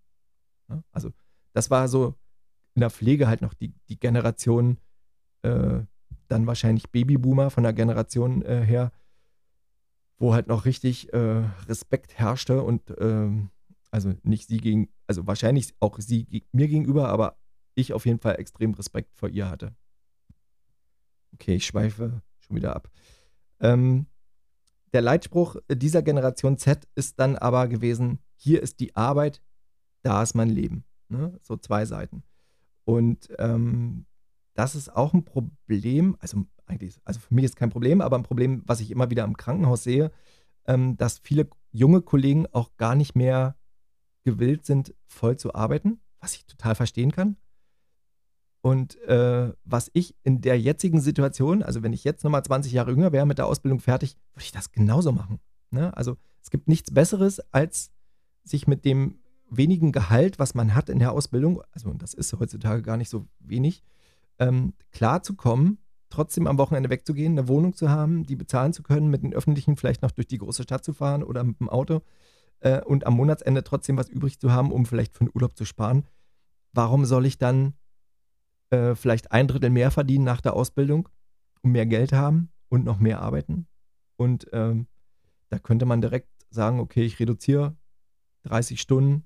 [0.69, 1.11] Ja, also
[1.51, 2.15] das war so
[2.75, 4.77] in der Pflege halt noch die, die Generation,
[5.43, 5.79] äh,
[6.27, 8.91] dann wahrscheinlich Babyboomer von der Generation äh, her,
[10.17, 13.49] wo halt noch richtig äh, Respekt herrschte und ähm,
[13.89, 17.37] also nicht sie gegen, also wahrscheinlich auch sie mir gegenüber, aber
[17.75, 19.75] ich auf jeden Fall extrem Respekt vor ihr hatte.
[21.33, 22.89] Okay, ich schweife schon wieder ab.
[23.59, 24.07] Ähm,
[24.93, 29.41] der Leitspruch dieser Generation Z ist dann aber gewesen, hier ist die Arbeit,
[30.03, 30.83] da ist mein Leben.
[31.09, 31.37] Ne?
[31.41, 32.23] So zwei Seiten.
[32.85, 34.05] Und ähm,
[34.53, 38.23] das ist auch ein Problem, also eigentlich, also für mich ist kein Problem, aber ein
[38.23, 40.11] Problem, was ich immer wieder im Krankenhaus sehe,
[40.65, 43.55] ähm, dass viele junge Kollegen auch gar nicht mehr
[44.23, 47.37] gewillt sind, voll zu arbeiten, was ich total verstehen kann.
[48.61, 52.91] Und äh, was ich in der jetzigen Situation, also wenn ich jetzt nochmal 20 Jahre
[52.91, 55.39] jünger wäre mit der Ausbildung fertig, würde ich das genauso machen.
[55.71, 55.95] Ne?
[55.97, 57.91] Also es gibt nichts Besseres, als
[58.43, 59.20] sich mit dem
[59.51, 63.27] wenigen Gehalt, was man hat in der Ausbildung, also das ist heutzutage gar nicht so
[63.39, 63.83] wenig,
[64.39, 65.77] ähm, klarzukommen,
[66.09, 69.75] trotzdem am Wochenende wegzugehen, eine Wohnung zu haben, die bezahlen zu können, mit den Öffentlichen
[69.75, 72.01] vielleicht noch durch die große Stadt zu fahren oder mit dem Auto
[72.61, 75.65] äh, und am Monatsende trotzdem was übrig zu haben, um vielleicht für einen Urlaub zu
[75.65, 76.05] sparen.
[76.73, 77.73] Warum soll ich dann
[78.71, 81.09] äh, vielleicht ein Drittel mehr verdienen nach der Ausbildung
[81.61, 83.67] und mehr Geld haben und noch mehr arbeiten.
[84.15, 84.87] Und ähm,
[85.49, 87.75] da könnte man direkt sagen, okay, ich reduziere
[88.43, 89.25] 30 Stunden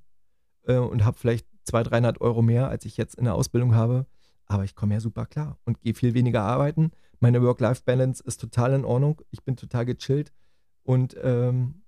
[0.68, 4.06] äh, und habe vielleicht 200, 300 Euro mehr, als ich jetzt in der Ausbildung habe.
[4.48, 6.92] Aber ich komme ja super klar und gehe viel weniger arbeiten.
[7.20, 9.22] Meine Work-Life-Balance ist total in Ordnung.
[9.32, 10.32] Ich bin total gechillt.
[10.84, 11.82] Und ähm,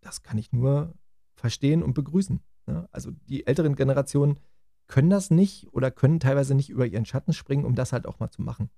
[0.00, 0.94] das kann ich nur
[1.34, 2.40] verstehen und begrüßen.
[2.66, 2.88] Ne?
[2.92, 4.38] Also die älteren Generationen
[4.86, 8.20] können das nicht oder können teilweise nicht über ihren Schatten springen, um das halt auch
[8.20, 8.70] mal zu machen.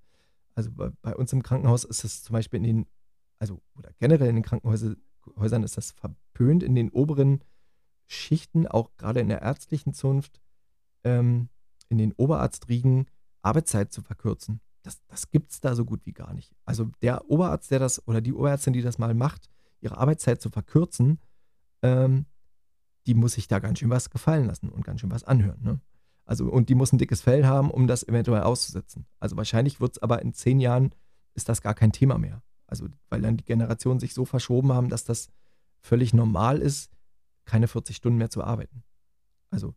[0.55, 2.85] Also bei, bei uns im Krankenhaus ist es zum Beispiel in den,
[3.37, 7.43] also oder generell in den Krankenhäusern ist das verpönt, in den oberen
[8.09, 10.41] Schichten, auch gerade in der ärztlichen Zunft,
[11.03, 11.49] ähm,
[11.89, 13.05] in den Oberarztriegen
[13.43, 14.61] Arbeitszeit zu verkürzen.
[14.81, 16.55] Das, das gibt es da so gut wie gar nicht.
[16.65, 19.49] Also der Oberarzt, der das, oder die Oberärztin, die das mal macht,
[19.79, 21.19] ihre Arbeitszeit zu verkürzen,
[21.83, 22.25] ähm,
[23.05, 25.61] die muss sich da ganz schön was gefallen lassen und ganz schön was anhören.
[25.61, 25.79] Ne?
[26.25, 29.05] Also, und die muss ein dickes Fell haben, um das eventuell auszusetzen.
[29.19, 30.95] Also wahrscheinlich wird es aber in zehn Jahren
[31.35, 32.41] ist das gar kein Thema mehr.
[32.65, 35.29] Also, weil dann die Generationen sich so verschoben haben, dass das
[35.79, 36.91] völlig normal ist,
[37.49, 38.83] keine 40 Stunden mehr zu arbeiten.
[39.49, 39.75] Also,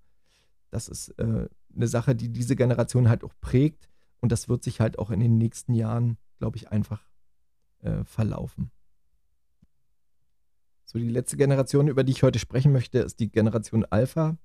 [0.70, 3.89] das ist äh, eine Sache, die diese Generation halt auch prägt
[4.20, 7.09] und das wird sich halt auch in den nächsten Jahren, glaube ich, einfach
[7.81, 8.70] äh, verlaufen.
[10.85, 14.37] So, die letzte Generation, über die ich heute sprechen möchte, ist die Generation Alpha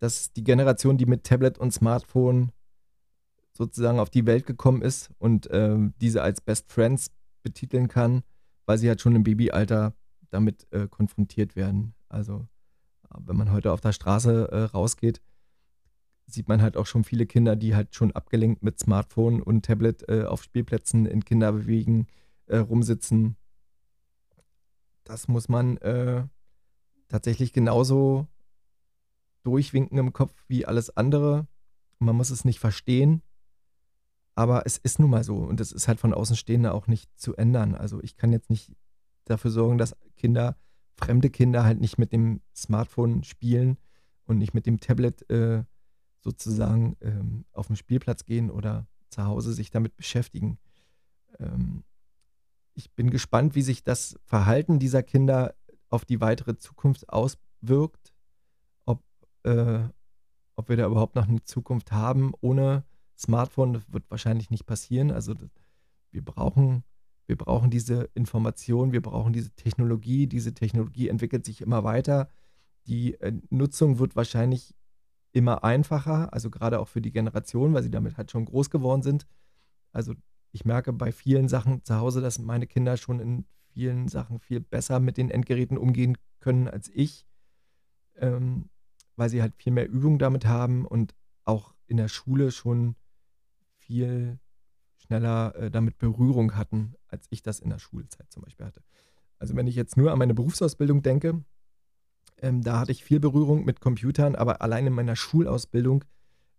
[0.00, 2.52] das ist die Generation, die mit Tablet und Smartphone
[3.52, 7.10] sozusagen auf die Welt gekommen ist und äh, diese als Best Friends
[7.42, 8.22] betiteln kann,
[8.64, 9.94] weil sie halt schon im Babyalter
[10.30, 11.94] damit äh, konfrontiert werden.
[12.10, 12.46] Also
[13.18, 15.22] wenn man heute auf der Straße äh, rausgeht,
[16.26, 20.08] sieht man halt auch schon viele Kinder, die halt schon abgelenkt mit Smartphone und Tablet
[20.08, 22.06] äh, auf Spielplätzen in Kinderbewegen
[22.46, 23.36] äh, rumsitzen.
[25.04, 26.24] Das muss man äh,
[27.08, 28.28] tatsächlich genauso
[29.42, 31.48] durchwinken im Kopf wie alles andere.
[31.98, 33.22] Man muss es nicht verstehen,
[34.34, 37.34] aber es ist nun mal so und es ist halt von Außenstehenden auch nicht zu
[37.36, 37.74] ändern.
[37.74, 38.76] Also ich kann jetzt nicht
[39.24, 40.56] dafür sorgen, dass Kinder,
[41.00, 43.78] fremde Kinder halt nicht mit dem Smartphone spielen
[44.24, 45.64] und nicht mit dem Tablet äh,
[46.20, 50.58] sozusagen ähm, auf den Spielplatz gehen oder zu Hause sich damit beschäftigen.
[51.38, 51.82] Ähm,
[52.74, 55.54] ich bin gespannt, wie sich das Verhalten dieser Kinder
[55.88, 58.12] auf die weitere Zukunft auswirkt
[59.44, 59.80] äh,
[60.56, 62.84] ob wir da überhaupt noch eine Zukunft haben ohne
[63.18, 63.72] Smartphone.
[63.72, 65.10] Das wird wahrscheinlich nicht passieren.
[65.10, 65.34] Also
[66.10, 66.84] wir brauchen,
[67.30, 70.26] wir brauchen diese Information, wir brauchen diese Technologie.
[70.26, 72.28] Diese Technologie entwickelt sich immer weiter.
[72.88, 74.74] Die äh, Nutzung wird wahrscheinlich
[75.30, 79.02] immer einfacher, also gerade auch für die Generation, weil sie damit halt schon groß geworden
[79.02, 79.28] sind.
[79.92, 80.14] Also
[80.50, 84.58] ich merke bei vielen Sachen zu Hause, dass meine Kinder schon in vielen Sachen viel
[84.58, 87.28] besser mit den Endgeräten umgehen können als ich.
[88.16, 88.70] Ähm,
[89.14, 91.14] weil sie halt viel mehr Übung damit haben und
[91.44, 92.96] auch in der Schule schon
[93.76, 94.40] viel
[94.96, 98.82] schneller äh, damit Berührung hatten, als ich das in der Schulzeit zum Beispiel hatte.
[99.38, 101.42] Also wenn ich jetzt nur an meine Berufsausbildung denke,
[102.38, 106.04] ähm, da hatte ich viel Berührung mit Computern, aber allein in meiner Schulausbildung,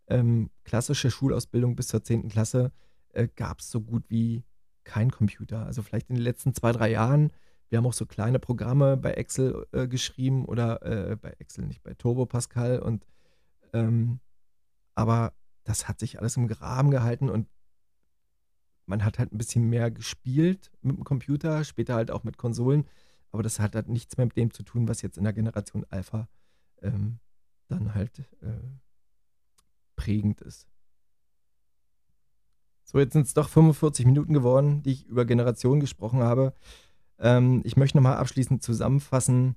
[0.07, 2.29] ähm, klassische Schulausbildung bis zur 10.
[2.29, 2.71] Klasse,
[3.13, 4.43] äh, gab es so gut wie
[4.83, 5.65] kein Computer.
[5.65, 7.31] Also vielleicht in den letzten zwei, drei Jahren.
[7.69, 11.83] Wir haben auch so kleine Programme bei Excel äh, geschrieben oder äh, bei Excel, nicht
[11.83, 12.79] bei Turbo Pascal.
[12.79, 13.05] Und
[13.73, 14.19] ähm,
[14.95, 15.33] aber
[15.63, 17.47] das hat sich alles im Graben gehalten und
[18.91, 22.85] man hat halt ein bisschen mehr gespielt mit dem Computer, später halt auch mit Konsolen.
[23.31, 25.85] Aber das hat halt nichts mehr mit dem zu tun, was jetzt in der Generation
[25.89, 26.27] Alpha
[26.81, 27.19] ähm,
[27.69, 28.51] dann halt äh,
[29.95, 30.67] prägend ist.
[32.83, 36.53] So, jetzt sind es doch 45 Minuten geworden, die ich über Generationen gesprochen habe.
[37.17, 39.55] Ähm, ich möchte nochmal abschließend zusammenfassen.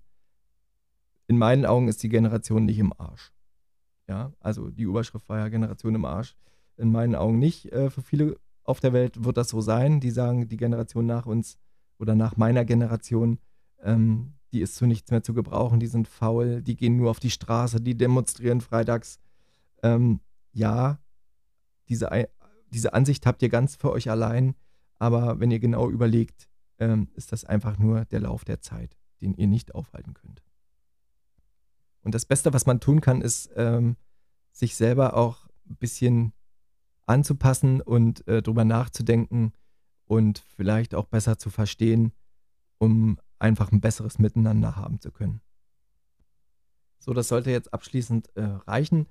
[1.26, 3.32] In meinen Augen ist die Generation nicht im Arsch.
[4.07, 6.37] Ja, also die Überschrift war ja Generation im Arsch.
[6.76, 7.72] In meinen Augen nicht.
[7.72, 10.01] Äh, für viele auf der Welt wird das so sein.
[10.01, 11.59] Die sagen, die Generation nach uns
[11.99, 13.39] oder nach meiner Generation,
[13.83, 17.21] ähm, die ist zu nichts mehr zu gebrauchen, die sind faul, die gehen nur auf
[17.21, 19.19] die Straße, die demonstrieren freitags.
[19.83, 20.21] Ähm,
[20.53, 20.99] ja,
[21.89, 22.09] diese,
[22.71, 24.55] diese Ansicht habt ihr ganz für euch allein,
[24.99, 26.49] aber wenn ihr genau überlegt,
[26.79, 30.43] ähm, ist das einfach nur der Lauf der Zeit, den ihr nicht aufhalten könnt.
[32.03, 33.97] Und das Beste, was man tun kann, ist, ähm,
[34.53, 36.33] sich selber auch ein bisschen
[37.07, 39.53] anzupassen und äh, drüber nachzudenken
[40.07, 42.13] und vielleicht auch besser zu verstehen,
[42.79, 45.41] um einfach ein besseres Miteinander haben zu können.
[46.99, 49.07] So, das sollte jetzt abschließend äh, reichen.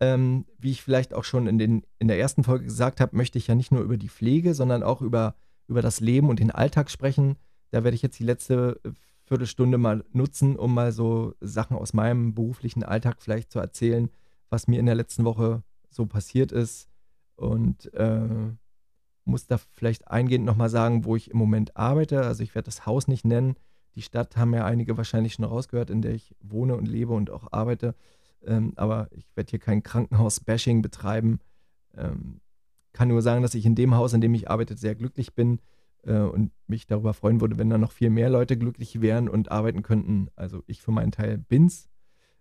[0.00, 3.38] Ähm, wie ich vielleicht auch schon in, den, in der ersten Folge gesagt habe, möchte
[3.38, 5.34] ich ja nicht nur über die Pflege, sondern auch über,
[5.66, 7.36] über das Leben und den Alltag sprechen.
[7.70, 8.90] Da werde ich jetzt die letzte äh,
[9.24, 14.08] Viertelstunde mal nutzen, um mal so Sachen aus meinem beruflichen Alltag vielleicht zu erzählen,
[14.50, 16.88] was mir in der letzten Woche so passiert ist.
[17.38, 18.50] Und äh,
[19.24, 22.22] muss da vielleicht eingehend nochmal sagen, wo ich im Moment arbeite.
[22.22, 23.54] Also ich werde das Haus nicht nennen.
[23.94, 27.30] Die Stadt haben ja einige wahrscheinlich schon rausgehört, in der ich wohne und lebe und
[27.30, 27.94] auch arbeite.
[28.44, 31.40] Ähm, aber ich werde hier kein Krankenhaus-Bashing betreiben.
[31.96, 32.40] Ähm,
[32.92, 35.60] kann nur sagen, dass ich in dem Haus, in dem ich arbeite, sehr glücklich bin
[36.04, 39.52] äh, und mich darüber freuen würde, wenn da noch viel mehr Leute glücklich wären und
[39.52, 40.28] arbeiten könnten.
[40.34, 41.88] Also ich für meinen Teil bin's.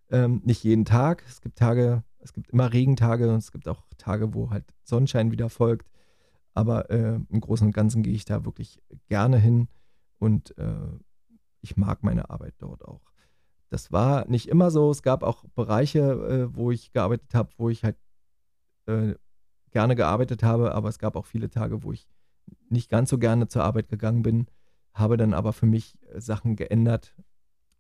[0.10, 1.24] Ähm, nicht jeden Tag.
[1.28, 5.32] Es gibt Tage, es gibt immer Regentage und es gibt auch Tage, wo halt Sonnenschein
[5.32, 5.90] wieder folgt.
[6.54, 9.68] Aber äh, im Großen und Ganzen gehe ich da wirklich gerne hin
[10.18, 11.00] und äh,
[11.62, 13.02] ich mag meine Arbeit dort auch.
[13.70, 14.90] Das war nicht immer so.
[14.90, 17.98] Es gab auch Bereiche, äh, wo ich gearbeitet habe, wo ich halt
[18.88, 19.16] äh,
[19.72, 22.08] gerne gearbeitet habe, aber es gab auch viele Tage, wo ich
[22.70, 24.48] nicht ganz so gerne zur Arbeit gegangen bin,
[24.94, 27.14] habe dann aber für mich äh, Sachen geändert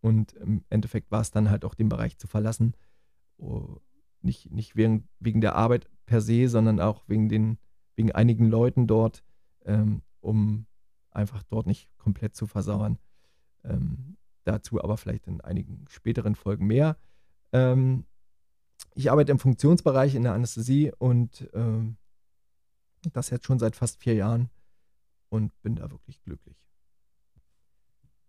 [0.02, 2.76] und im Endeffekt war es dann halt auch den Bereich zu verlassen.
[4.28, 7.58] Nicht nicht wegen, wegen der Arbeit per se, sondern auch wegen, den,
[7.96, 9.24] wegen einigen Leuten dort,
[9.66, 10.66] ähm, um
[11.10, 13.00] einfach dort nicht komplett zu versauern.
[13.64, 14.18] Ähm,
[14.48, 16.96] Dazu aber vielleicht in einigen späteren Folgen mehr.
[17.52, 18.06] Ähm,
[18.96, 21.98] ich arbeite im Funktionsbereich in der Anästhesie und ähm,
[23.12, 24.50] das jetzt schon seit fast vier Jahren
[25.28, 26.66] und bin da wirklich glücklich.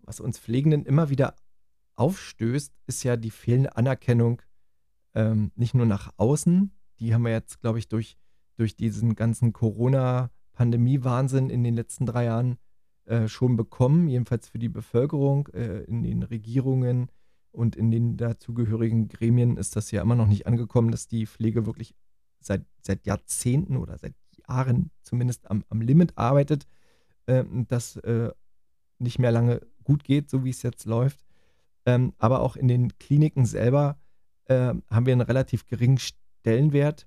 [0.01, 1.37] Was uns Pflegenden immer wieder
[1.95, 4.43] aufstößt, ist ja die fehlende Anerkennung
[5.15, 8.17] ähm, nicht nur nach außen, die haben wir jetzt, glaube ich, durch,
[8.57, 12.59] durch diesen ganzen Corona-Pandemie-Wahnsinn in den letzten drei Jahren
[13.05, 17.11] äh, schon bekommen, jedenfalls für die Bevölkerung, äh, in den Regierungen
[17.51, 21.67] und in den dazugehörigen Gremien ist das ja immer noch nicht angekommen, dass die Pflege
[21.67, 21.95] wirklich
[22.41, 24.15] seit, seit Jahrzehnten oder seit
[24.49, 26.67] Jahren zumindest am, am Limit arbeitet,
[27.27, 28.31] äh, das äh,
[28.99, 31.25] nicht mehr lange gut geht, so wie es jetzt läuft.
[31.87, 33.99] Ähm, aber auch in den Kliniken selber
[34.49, 37.07] äh, haben wir einen relativ geringen Stellenwert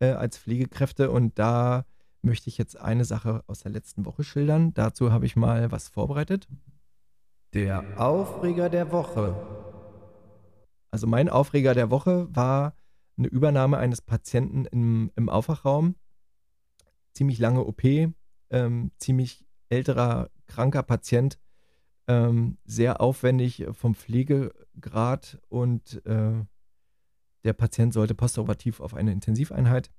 [0.00, 1.86] äh, als Pflegekräfte und da
[2.22, 4.74] möchte ich jetzt eine Sache aus der letzten Woche schildern.
[4.74, 6.48] Dazu habe ich mal was vorbereitet.
[7.52, 9.36] Der Aufreger der Woche.
[10.90, 12.74] Also mein Aufreger der Woche war
[13.16, 15.94] eine Übernahme eines Patienten im, im Aufwachraum.
[17.12, 17.82] Ziemlich lange OP,
[18.50, 21.38] ähm, ziemlich älterer, kranker Patient,
[22.08, 26.44] ähm, sehr aufwendig vom Pflegegrad und äh,
[27.44, 29.90] der Patient sollte postoperativ auf eine Intensiveinheit.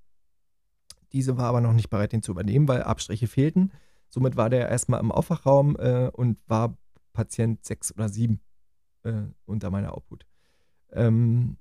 [1.13, 3.71] Diese war aber noch nicht bereit, den zu übernehmen, weil Abstriche fehlten.
[4.09, 6.77] Somit war der erstmal im Aufwachraum äh, und war
[7.13, 8.39] Patient 6 oder 7
[9.03, 10.25] äh, unter meiner Obhut.
[10.91, 11.57] Ähm,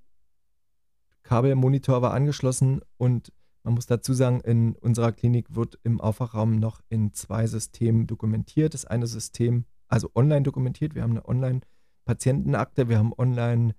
[1.22, 3.32] Kabelmonitor war angeschlossen und
[3.62, 8.74] man muss dazu sagen, in unserer Klinik wird im Aufwachraum noch in zwei Systemen dokumentiert.
[8.74, 13.74] Das eine System, also online dokumentiert, wir haben eine Online-Patientenakte, wir haben online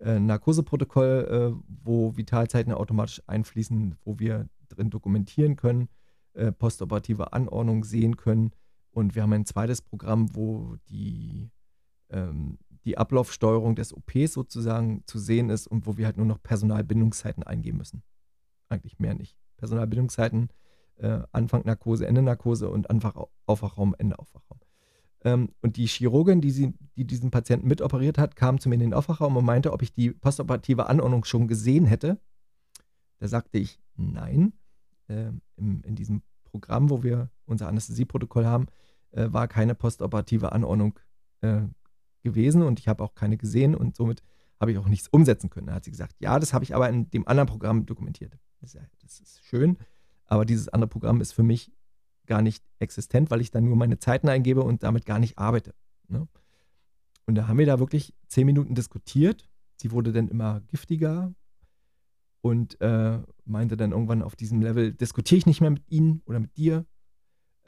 [0.00, 5.88] äh, Narkoseprotokoll, äh, wo Vitalzeiten automatisch einfließen, wo wir drin dokumentieren können.
[6.32, 8.52] äh, postoperative Anordnung sehen können.
[8.92, 11.50] Und wir haben ein zweites Programm, wo die,
[12.10, 16.42] ähm, die Ablaufsteuerung des OPs sozusagen zu sehen ist und wo wir halt nur noch
[16.42, 18.02] Personalbindungszeiten eingeben müssen.
[18.68, 19.36] Eigentlich mehr nicht.
[19.56, 20.50] Personalbindungszeiten,
[20.96, 23.12] äh, Anfang Narkose, Ende Narkose und Anfang
[23.46, 24.60] Aufwachraum, Ende Aufwachraum.
[25.22, 28.80] Ähm, und die Chirurgin, die, sie, die diesen Patienten mitoperiert hat, kam zu mir in
[28.80, 32.18] den Aufwachraum und meinte, ob ich die postoperative Anordnung schon gesehen hätte.
[33.18, 34.52] Da sagte ich nein.
[35.08, 38.66] Äh, im, in diesem Programm, wo wir unser Anästhesieprotokoll haben,
[39.12, 40.98] äh, war keine postoperative Anordnung
[41.42, 41.62] äh,
[42.22, 44.22] gewesen und ich habe auch keine gesehen und somit
[44.58, 45.68] habe ich auch nichts umsetzen können.
[45.68, 48.36] Da hat sie gesagt, ja, das habe ich aber in dem anderen Programm dokumentiert.
[48.60, 48.74] Das
[49.20, 49.78] ist schön,
[50.26, 51.72] aber dieses andere Programm ist für mich
[52.26, 55.74] gar nicht existent, weil ich dann nur meine Zeiten eingebe und damit gar nicht arbeite.
[56.08, 56.28] Ne?
[57.26, 59.48] Und da haben wir da wirklich zehn Minuten diskutiert.
[59.76, 61.34] Sie wurde dann immer giftiger
[62.40, 66.40] und äh, meinte dann irgendwann auf diesem Level, diskutiere ich nicht mehr mit Ihnen oder
[66.40, 66.86] mit dir.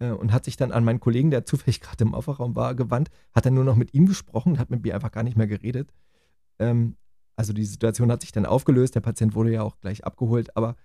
[0.03, 3.11] Äh, und hat sich dann an meinen Kollegen, der zufällig gerade im Aufwachraum war, gewandt,
[3.33, 5.93] hat dann nur noch mit ihm gesprochen, hat mit mir einfach gar nicht mehr geredet.
[6.59, 6.97] Ähm,
[7.37, 10.77] also die Situation hat sich dann aufgelöst, der Patient wurde ja auch gleich abgeholt, aber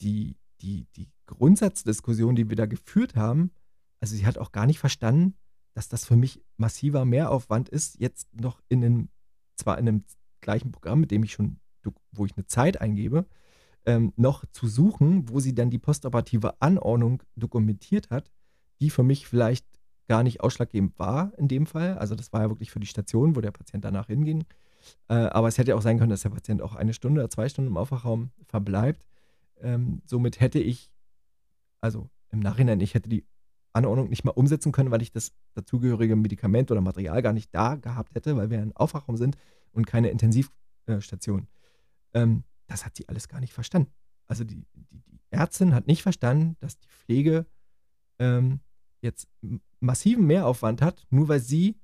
[0.00, 3.52] die, die, die Grundsatzdiskussion, die wir da geführt haben,
[4.00, 5.34] also sie hat auch gar nicht verstanden,
[5.74, 9.08] dass das für mich massiver Mehraufwand ist, jetzt noch in einem,
[9.56, 10.04] zwar in einem
[10.40, 11.60] gleichen Programm, mit dem ich schon,
[12.12, 13.26] wo ich eine Zeit eingebe,
[13.86, 18.30] ähm, noch zu suchen, wo sie dann die postoperative Anordnung dokumentiert hat,
[18.80, 19.66] die für mich vielleicht
[20.08, 21.98] gar nicht ausschlaggebend war in dem Fall.
[21.98, 24.44] Also das war ja wirklich für die Station, wo der Patient danach hinging.
[25.08, 27.48] Äh, aber es hätte auch sein können, dass der Patient auch eine Stunde oder zwei
[27.48, 29.06] Stunden im Aufwachraum verbleibt.
[29.60, 30.90] Ähm, somit hätte ich,
[31.80, 33.26] also im Nachhinein, ich hätte die
[33.72, 37.76] Anordnung nicht mal umsetzen können, weil ich das dazugehörige Medikament oder Material gar nicht da
[37.76, 39.36] gehabt hätte, weil wir ein Aufwachraum sind
[39.72, 41.48] und keine Intensivstation.
[42.14, 43.92] Ähm, das hat sie alles gar nicht verstanden.
[44.26, 47.46] Also die, die, die Ärztin hat nicht verstanden, dass die Pflege
[48.18, 48.60] ähm,
[49.00, 49.28] jetzt
[49.80, 51.80] massiven Mehraufwand hat, nur weil sie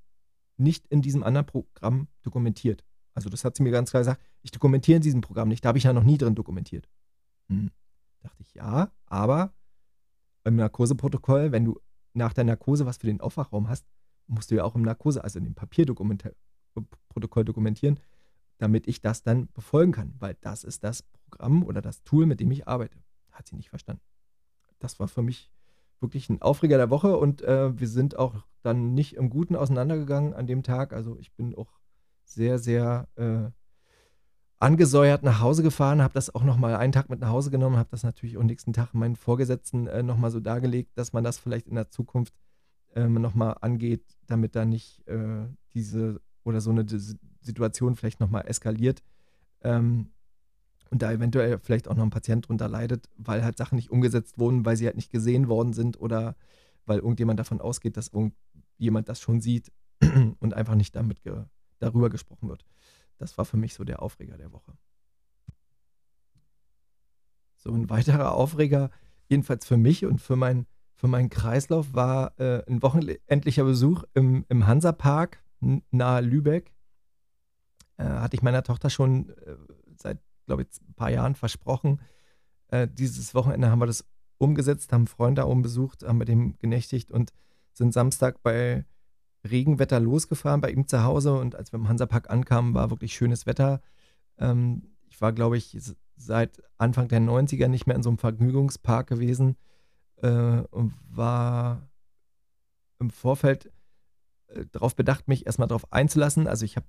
[0.57, 2.84] nicht in diesem anderen Programm dokumentiert.
[3.14, 5.68] Also das hat sie mir ganz klar gesagt, ich dokumentiere in diesem Programm nicht, da
[5.68, 6.88] habe ich ja noch nie drin dokumentiert.
[7.49, 7.70] Hm.
[8.20, 9.53] Dachte ich, ja, aber
[10.45, 11.80] im Narkoseprotokoll, wenn du
[12.12, 13.86] nach der Narkose was für den Aufwachraum hast,
[14.26, 18.01] musst du ja auch im Narkose, also in dem Papierprotokoll dokumentieren,
[18.59, 22.40] damit ich das dann befolgen kann, weil das ist das Programm oder das Tool, mit
[22.40, 22.99] dem ich arbeite.
[23.32, 24.03] Hat sie nicht verstanden.
[24.78, 25.51] Das war für mich
[26.01, 30.34] wirklich ein Aufreger der Woche und äh, wir sind auch dann nicht im Guten auseinandergegangen
[30.34, 30.92] an dem Tag.
[30.92, 31.80] Also ich bin auch
[32.24, 33.51] sehr, sehr äh,
[34.59, 37.89] angesäuert nach Hause gefahren, habe das auch nochmal einen Tag mit nach Hause genommen, habe
[37.91, 41.69] das natürlich am nächsten Tag meinen Vorgesetzten äh, nochmal so dargelegt, dass man das vielleicht
[41.69, 42.35] in der Zukunft
[42.95, 46.87] äh, nochmal angeht, damit da nicht äh, diese oder so eine
[47.41, 49.03] Situation vielleicht nochmal eskaliert
[49.63, 50.11] ähm,
[50.91, 54.39] und da eventuell vielleicht auch noch ein Patient drunter leidet, weil halt Sachen nicht umgesetzt
[54.39, 56.37] wurden, weil sie halt nicht gesehen worden sind oder
[56.87, 59.73] weil irgendjemand davon ausgeht, dass irgendjemand das schon sieht
[60.41, 61.45] und einfach nicht damit ge
[61.81, 62.65] darüber gesprochen wird.
[63.19, 64.77] Das war für mich so der Aufreger der Woche.
[67.57, 68.91] So ein weiterer Aufreger,
[69.29, 74.45] jedenfalls für mich und für, mein, für meinen Kreislauf, war äh, ein wochenendlicher Besuch im,
[74.49, 75.43] im Hansapark
[75.91, 76.75] nahe Lübeck.
[77.97, 79.57] Äh, hatte ich meiner Tochter schon äh,
[79.97, 82.01] seit, glaube ich, ein paar Jahren versprochen.
[82.69, 84.05] Äh, dieses Wochenende haben wir das
[84.39, 87.33] umgesetzt, haben einen Freund da oben besucht, haben mit dem genächtigt und
[87.73, 88.85] sind Samstag bei
[89.49, 93.47] Regenwetter losgefahren bei ihm zu Hause und als wir im Hansapark ankamen, war wirklich schönes
[93.47, 93.80] Wetter.
[94.38, 95.76] Ähm, ich war, glaube ich,
[96.16, 99.57] seit Anfang der 90er nicht mehr in so einem Vergnügungspark gewesen
[100.22, 101.88] äh, und war
[102.99, 103.70] im Vorfeld
[104.49, 106.47] äh, darauf bedacht, mich erstmal darauf einzulassen.
[106.47, 106.86] Also ich habe,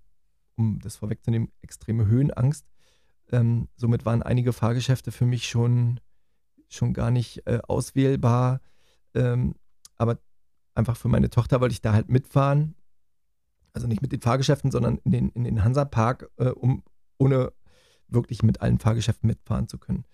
[0.56, 2.66] um das vorwegzunehmen, extreme Höhenangst.
[3.32, 6.00] Ähm, somit waren einige Fahrgeschäfte für mich schon,
[6.70, 8.62] schon gar nicht äh, auswählbar.
[9.14, 9.56] Ähm,
[9.98, 10.20] aber
[10.76, 12.76] einfach für meine Tochter wollte ich da halt mitfahren.
[13.74, 16.84] Also nicht mit den Fahrgeschäften, sondern in den, in den Hansa-Park, äh, um
[17.18, 17.52] ohne
[18.08, 20.06] wirklich mit allen Fahrgeschäften mitfahren zu können.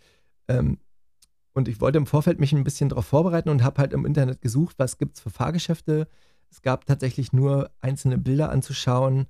[0.48, 0.80] Ähm,
[1.54, 4.42] und ich wollte im Vorfeld mich ein bisschen darauf vorbereiten und habe halt im Internet
[4.42, 6.08] gesucht, was gibt es für Fahrgeschäfte.
[6.50, 9.28] Es gab tatsächlich nur einzelne Bilder anzuschauen,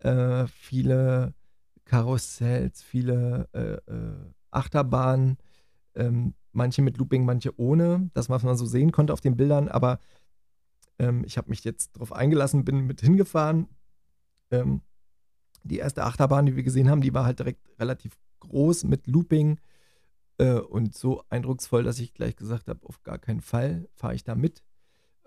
[0.00, 1.34] äh, viele
[1.84, 4.14] Karussells, viele äh, äh,
[4.50, 5.38] Achterbahnen,
[5.94, 9.68] ähm, manche mit Looping, manche ohne, das was man so sehen konnte auf den Bildern,
[9.68, 9.98] aber
[11.02, 13.66] ähm, ich habe mich jetzt darauf eingelassen, bin mit hingefahren.
[14.50, 14.82] Ähm,
[15.64, 19.60] die erste Achterbahn, die wir gesehen haben, die war halt direkt relativ groß mit Looping
[20.38, 24.24] äh, und so eindrucksvoll, dass ich gleich gesagt habe, auf gar keinen Fall fahre ich
[24.24, 24.62] da mit.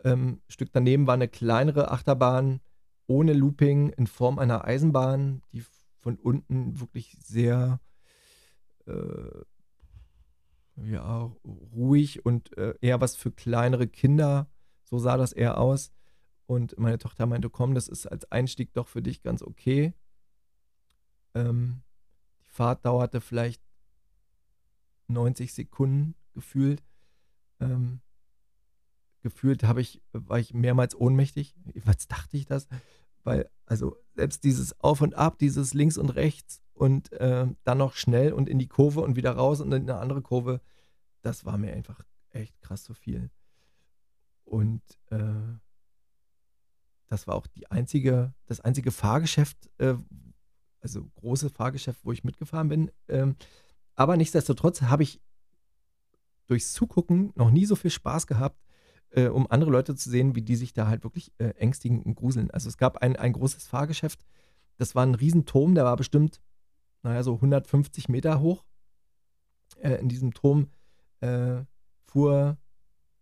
[0.03, 2.61] Ähm, Stück daneben war eine kleinere Achterbahn
[3.07, 5.63] ohne Looping in Form einer Eisenbahn, die
[5.99, 7.79] von unten wirklich sehr,
[8.87, 9.41] äh,
[10.77, 11.31] ja,
[11.73, 14.49] ruhig und äh, eher was für kleinere Kinder.
[14.85, 15.91] So sah das eher aus.
[16.47, 19.93] Und meine Tochter meinte, komm, das ist als Einstieg doch für dich ganz okay.
[21.33, 21.81] Ähm,
[22.39, 23.61] die Fahrt dauerte vielleicht
[25.07, 26.83] 90 Sekunden gefühlt.
[27.59, 28.01] Ähm,
[29.21, 31.55] gefühlt habe ich, war ich mehrmals ohnmächtig.
[31.83, 32.67] Was dachte ich das?
[33.23, 37.95] Weil, also selbst dieses Auf und Ab, dieses links und rechts und äh, dann noch
[37.95, 40.61] schnell und in die Kurve und wieder raus und in eine andere Kurve,
[41.23, 43.31] das war mir einfach echt krass zu viel.
[44.45, 45.57] Und äh,
[47.07, 49.95] das war auch die einzige, das einzige Fahrgeschäft, äh,
[50.79, 52.91] also große Fahrgeschäft, wo ich mitgefahren bin.
[53.07, 53.35] Ähm,
[53.95, 55.21] aber nichtsdestotrotz habe ich
[56.47, 58.61] durchs Zugucken noch nie so viel Spaß gehabt,
[59.09, 62.15] äh, um andere Leute zu sehen, wie die sich da halt wirklich äh, ängstigen und
[62.15, 62.51] gruseln.
[62.51, 64.25] Also es gab ein, ein großes Fahrgeschäft,
[64.77, 66.41] das war ein Riesenturm, der war bestimmt,
[67.01, 68.65] naja, so 150 Meter hoch.
[69.77, 70.69] Äh, in diesem Turm
[71.21, 71.63] äh,
[72.05, 72.57] fuhr,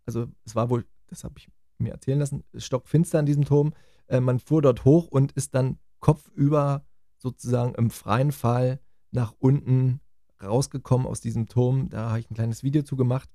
[0.06, 1.48] also es war wohl, das habe ich
[1.78, 3.72] mir erzählen lassen, stockfinster in diesem Turm.
[4.06, 6.84] Äh, man fuhr dort hoch und ist dann kopfüber
[7.18, 10.00] sozusagen im freien Fall nach unten
[10.42, 11.88] rausgekommen aus diesem Turm.
[11.88, 13.30] Da habe ich ein kleines Video zu gemacht.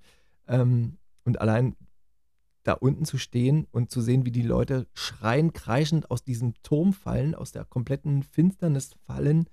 [0.48, 1.76] Ähm, und allein
[2.64, 6.94] da unten zu stehen und zu sehen, wie die Leute schreien, kreischend aus diesem Turm
[6.94, 9.50] fallen, aus der kompletten Finsternis fallen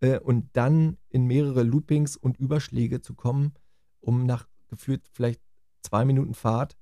[0.00, 3.54] äh, und dann in mehrere Loopings und Überschläge zu kommen,
[4.00, 5.40] um nach gefühlt vielleicht
[5.82, 6.76] zwei Minuten Fahrt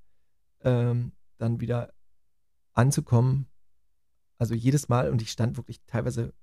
[0.63, 1.93] ähm, dann wieder
[2.73, 3.47] anzukommen.
[4.37, 6.33] Also jedes Mal und ich stand wirklich teilweise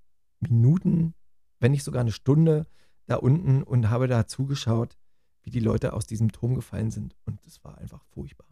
[0.40, 1.14] Minuten,
[1.58, 2.66] wenn nicht sogar eine Stunde
[3.06, 4.96] da unten und habe da zugeschaut,
[5.42, 7.16] wie die Leute aus diesem Turm gefallen sind.
[7.24, 8.46] Und es war einfach furchtbar.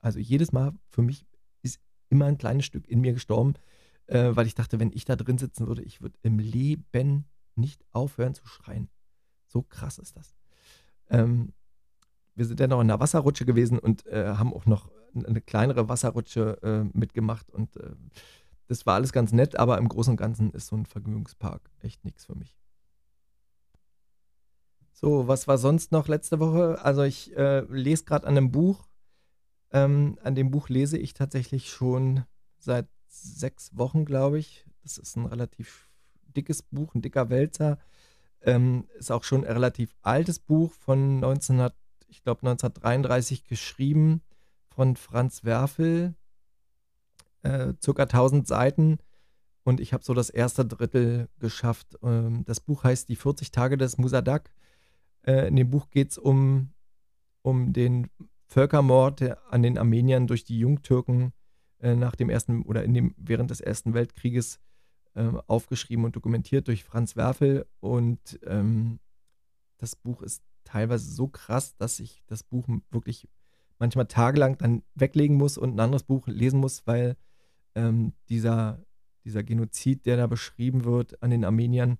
[0.00, 1.24] Also jedes Mal für mich
[1.62, 3.54] ist immer ein kleines Stück in mir gestorben,
[4.06, 7.84] äh, weil ich dachte, wenn ich da drin sitzen würde, ich würde im Leben nicht
[7.92, 8.90] aufhören zu schreien.
[9.46, 10.34] So krass ist das.
[11.08, 11.52] Ähm,
[12.34, 15.88] wir sind dann noch in einer Wasserrutsche gewesen und äh, haben auch noch eine kleinere
[15.88, 17.94] Wasserrutsche äh, mitgemacht und äh,
[18.68, 22.04] das war alles ganz nett, aber im Großen und Ganzen ist so ein Vergnügungspark echt
[22.04, 22.56] nichts für mich.
[24.92, 26.80] So, was war sonst noch letzte Woche?
[26.82, 28.88] Also ich äh, lese gerade an einem Buch.
[29.72, 32.24] Ähm, an dem Buch lese ich tatsächlich schon
[32.58, 34.64] seit sechs Wochen, glaube ich.
[34.82, 35.88] Das ist ein relativ
[36.36, 37.78] dickes Buch, ein dicker Wälzer.
[38.42, 41.74] Ähm, ist auch schon ein relativ altes Buch von 1900
[42.08, 44.22] ich glaube 1933 geschrieben
[44.74, 46.14] von Franz Werfel,
[47.42, 48.98] äh, circa 1000 Seiten.
[49.64, 51.98] Und ich habe so das erste Drittel geschafft.
[52.02, 54.50] Ähm, das Buch heißt Die 40 Tage des Musadak.
[55.24, 56.72] Äh, in dem Buch geht es um,
[57.42, 58.08] um den
[58.48, 61.32] Völkermord an den Armeniern durch die Jungtürken
[61.80, 64.58] äh, nach dem ersten oder in dem, während des Ersten Weltkrieges
[65.14, 67.66] äh, aufgeschrieben und dokumentiert durch Franz Werfel.
[67.80, 68.98] Und ähm,
[69.78, 73.28] das Buch ist teilweise so krass, dass ich das Buch wirklich
[73.82, 77.16] manchmal tagelang dann weglegen muss und ein anderes Buch lesen muss, weil
[77.74, 78.80] ähm, dieser,
[79.24, 81.98] dieser Genozid, der da beschrieben wird an den Armeniern,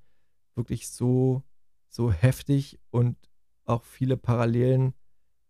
[0.54, 1.42] wirklich so,
[1.88, 3.16] so heftig und
[3.64, 4.94] auch viele Parallelen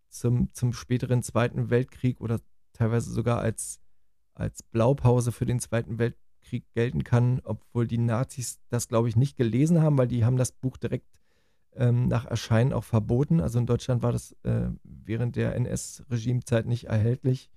[0.09, 2.41] zum, zum späteren Zweiten Weltkrieg oder
[2.73, 3.83] teilweise sogar als,
[4.33, 9.37] als Blaupause für den Zweiten Weltkrieg gelten kann, obwohl die Nazis das, glaube ich, nicht
[9.37, 11.21] gelesen haben, weil die haben das Buch direkt
[11.75, 13.41] ähm, nach Erscheinen auch verboten.
[13.41, 17.51] Also in Deutschland war das äh, während der NS-Regimezeit nicht erhältlich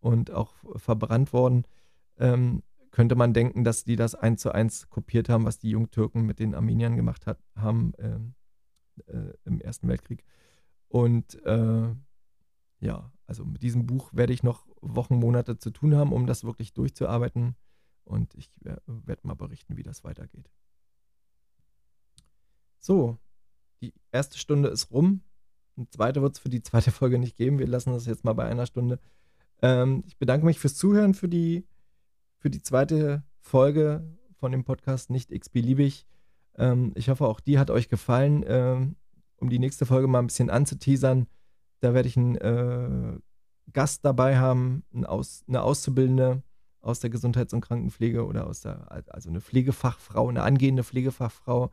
[0.00, 1.64] und auch verbrannt worden.
[2.18, 6.26] Ähm, könnte man denken, dass die das eins zu eins kopiert haben, was die Jungtürken
[6.26, 8.18] mit den Armeniern gemacht hat, haben äh,
[9.12, 10.24] äh, im Ersten Weltkrieg.
[10.88, 11.94] Und äh,
[12.80, 16.42] ja, also mit diesem Buch werde ich noch Wochen, Monate zu tun haben, um das
[16.44, 17.54] wirklich durchzuarbeiten.
[18.04, 20.50] Und ich werde mal berichten, wie das weitergeht.
[22.78, 23.18] So,
[23.80, 25.22] die erste Stunde ist rum.
[25.76, 27.58] Eine zweite wird es für die zweite Folge nicht geben.
[27.58, 28.98] Wir lassen das jetzt mal bei einer Stunde.
[29.62, 31.66] Ähm, ich bedanke mich fürs Zuhören für die,
[32.38, 36.06] für die zweite Folge von dem Podcast Nicht x-beliebig.
[36.56, 38.44] Ähm, ich hoffe, auch die hat euch gefallen.
[38.46, 38.96] Ähm,
[39.36, 41.26] um die nächste Folge mal ein bisschen anzuteasern,
[41.80, 43.18] da werde ich einen äh,
[43.72, 46.42] Gast dabei haben, ein Aus, eine Auszubildende
[46.82, 51.70] aus der Gesundheits- und Krankenpflege oder aus der, also eine Pflegefachfrau, eine angehende Pflegefachfrau,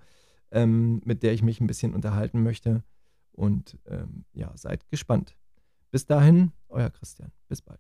[0.52, 2.84] ähm, mit der ich mich ein bisschen unterhalten möchte.
[3.32, 5.38] Und ähm, ja, seid gespannt.
[5.92, 7.32] Bis dahin, euer Christian.
[7.48, 7.80] Bis bald.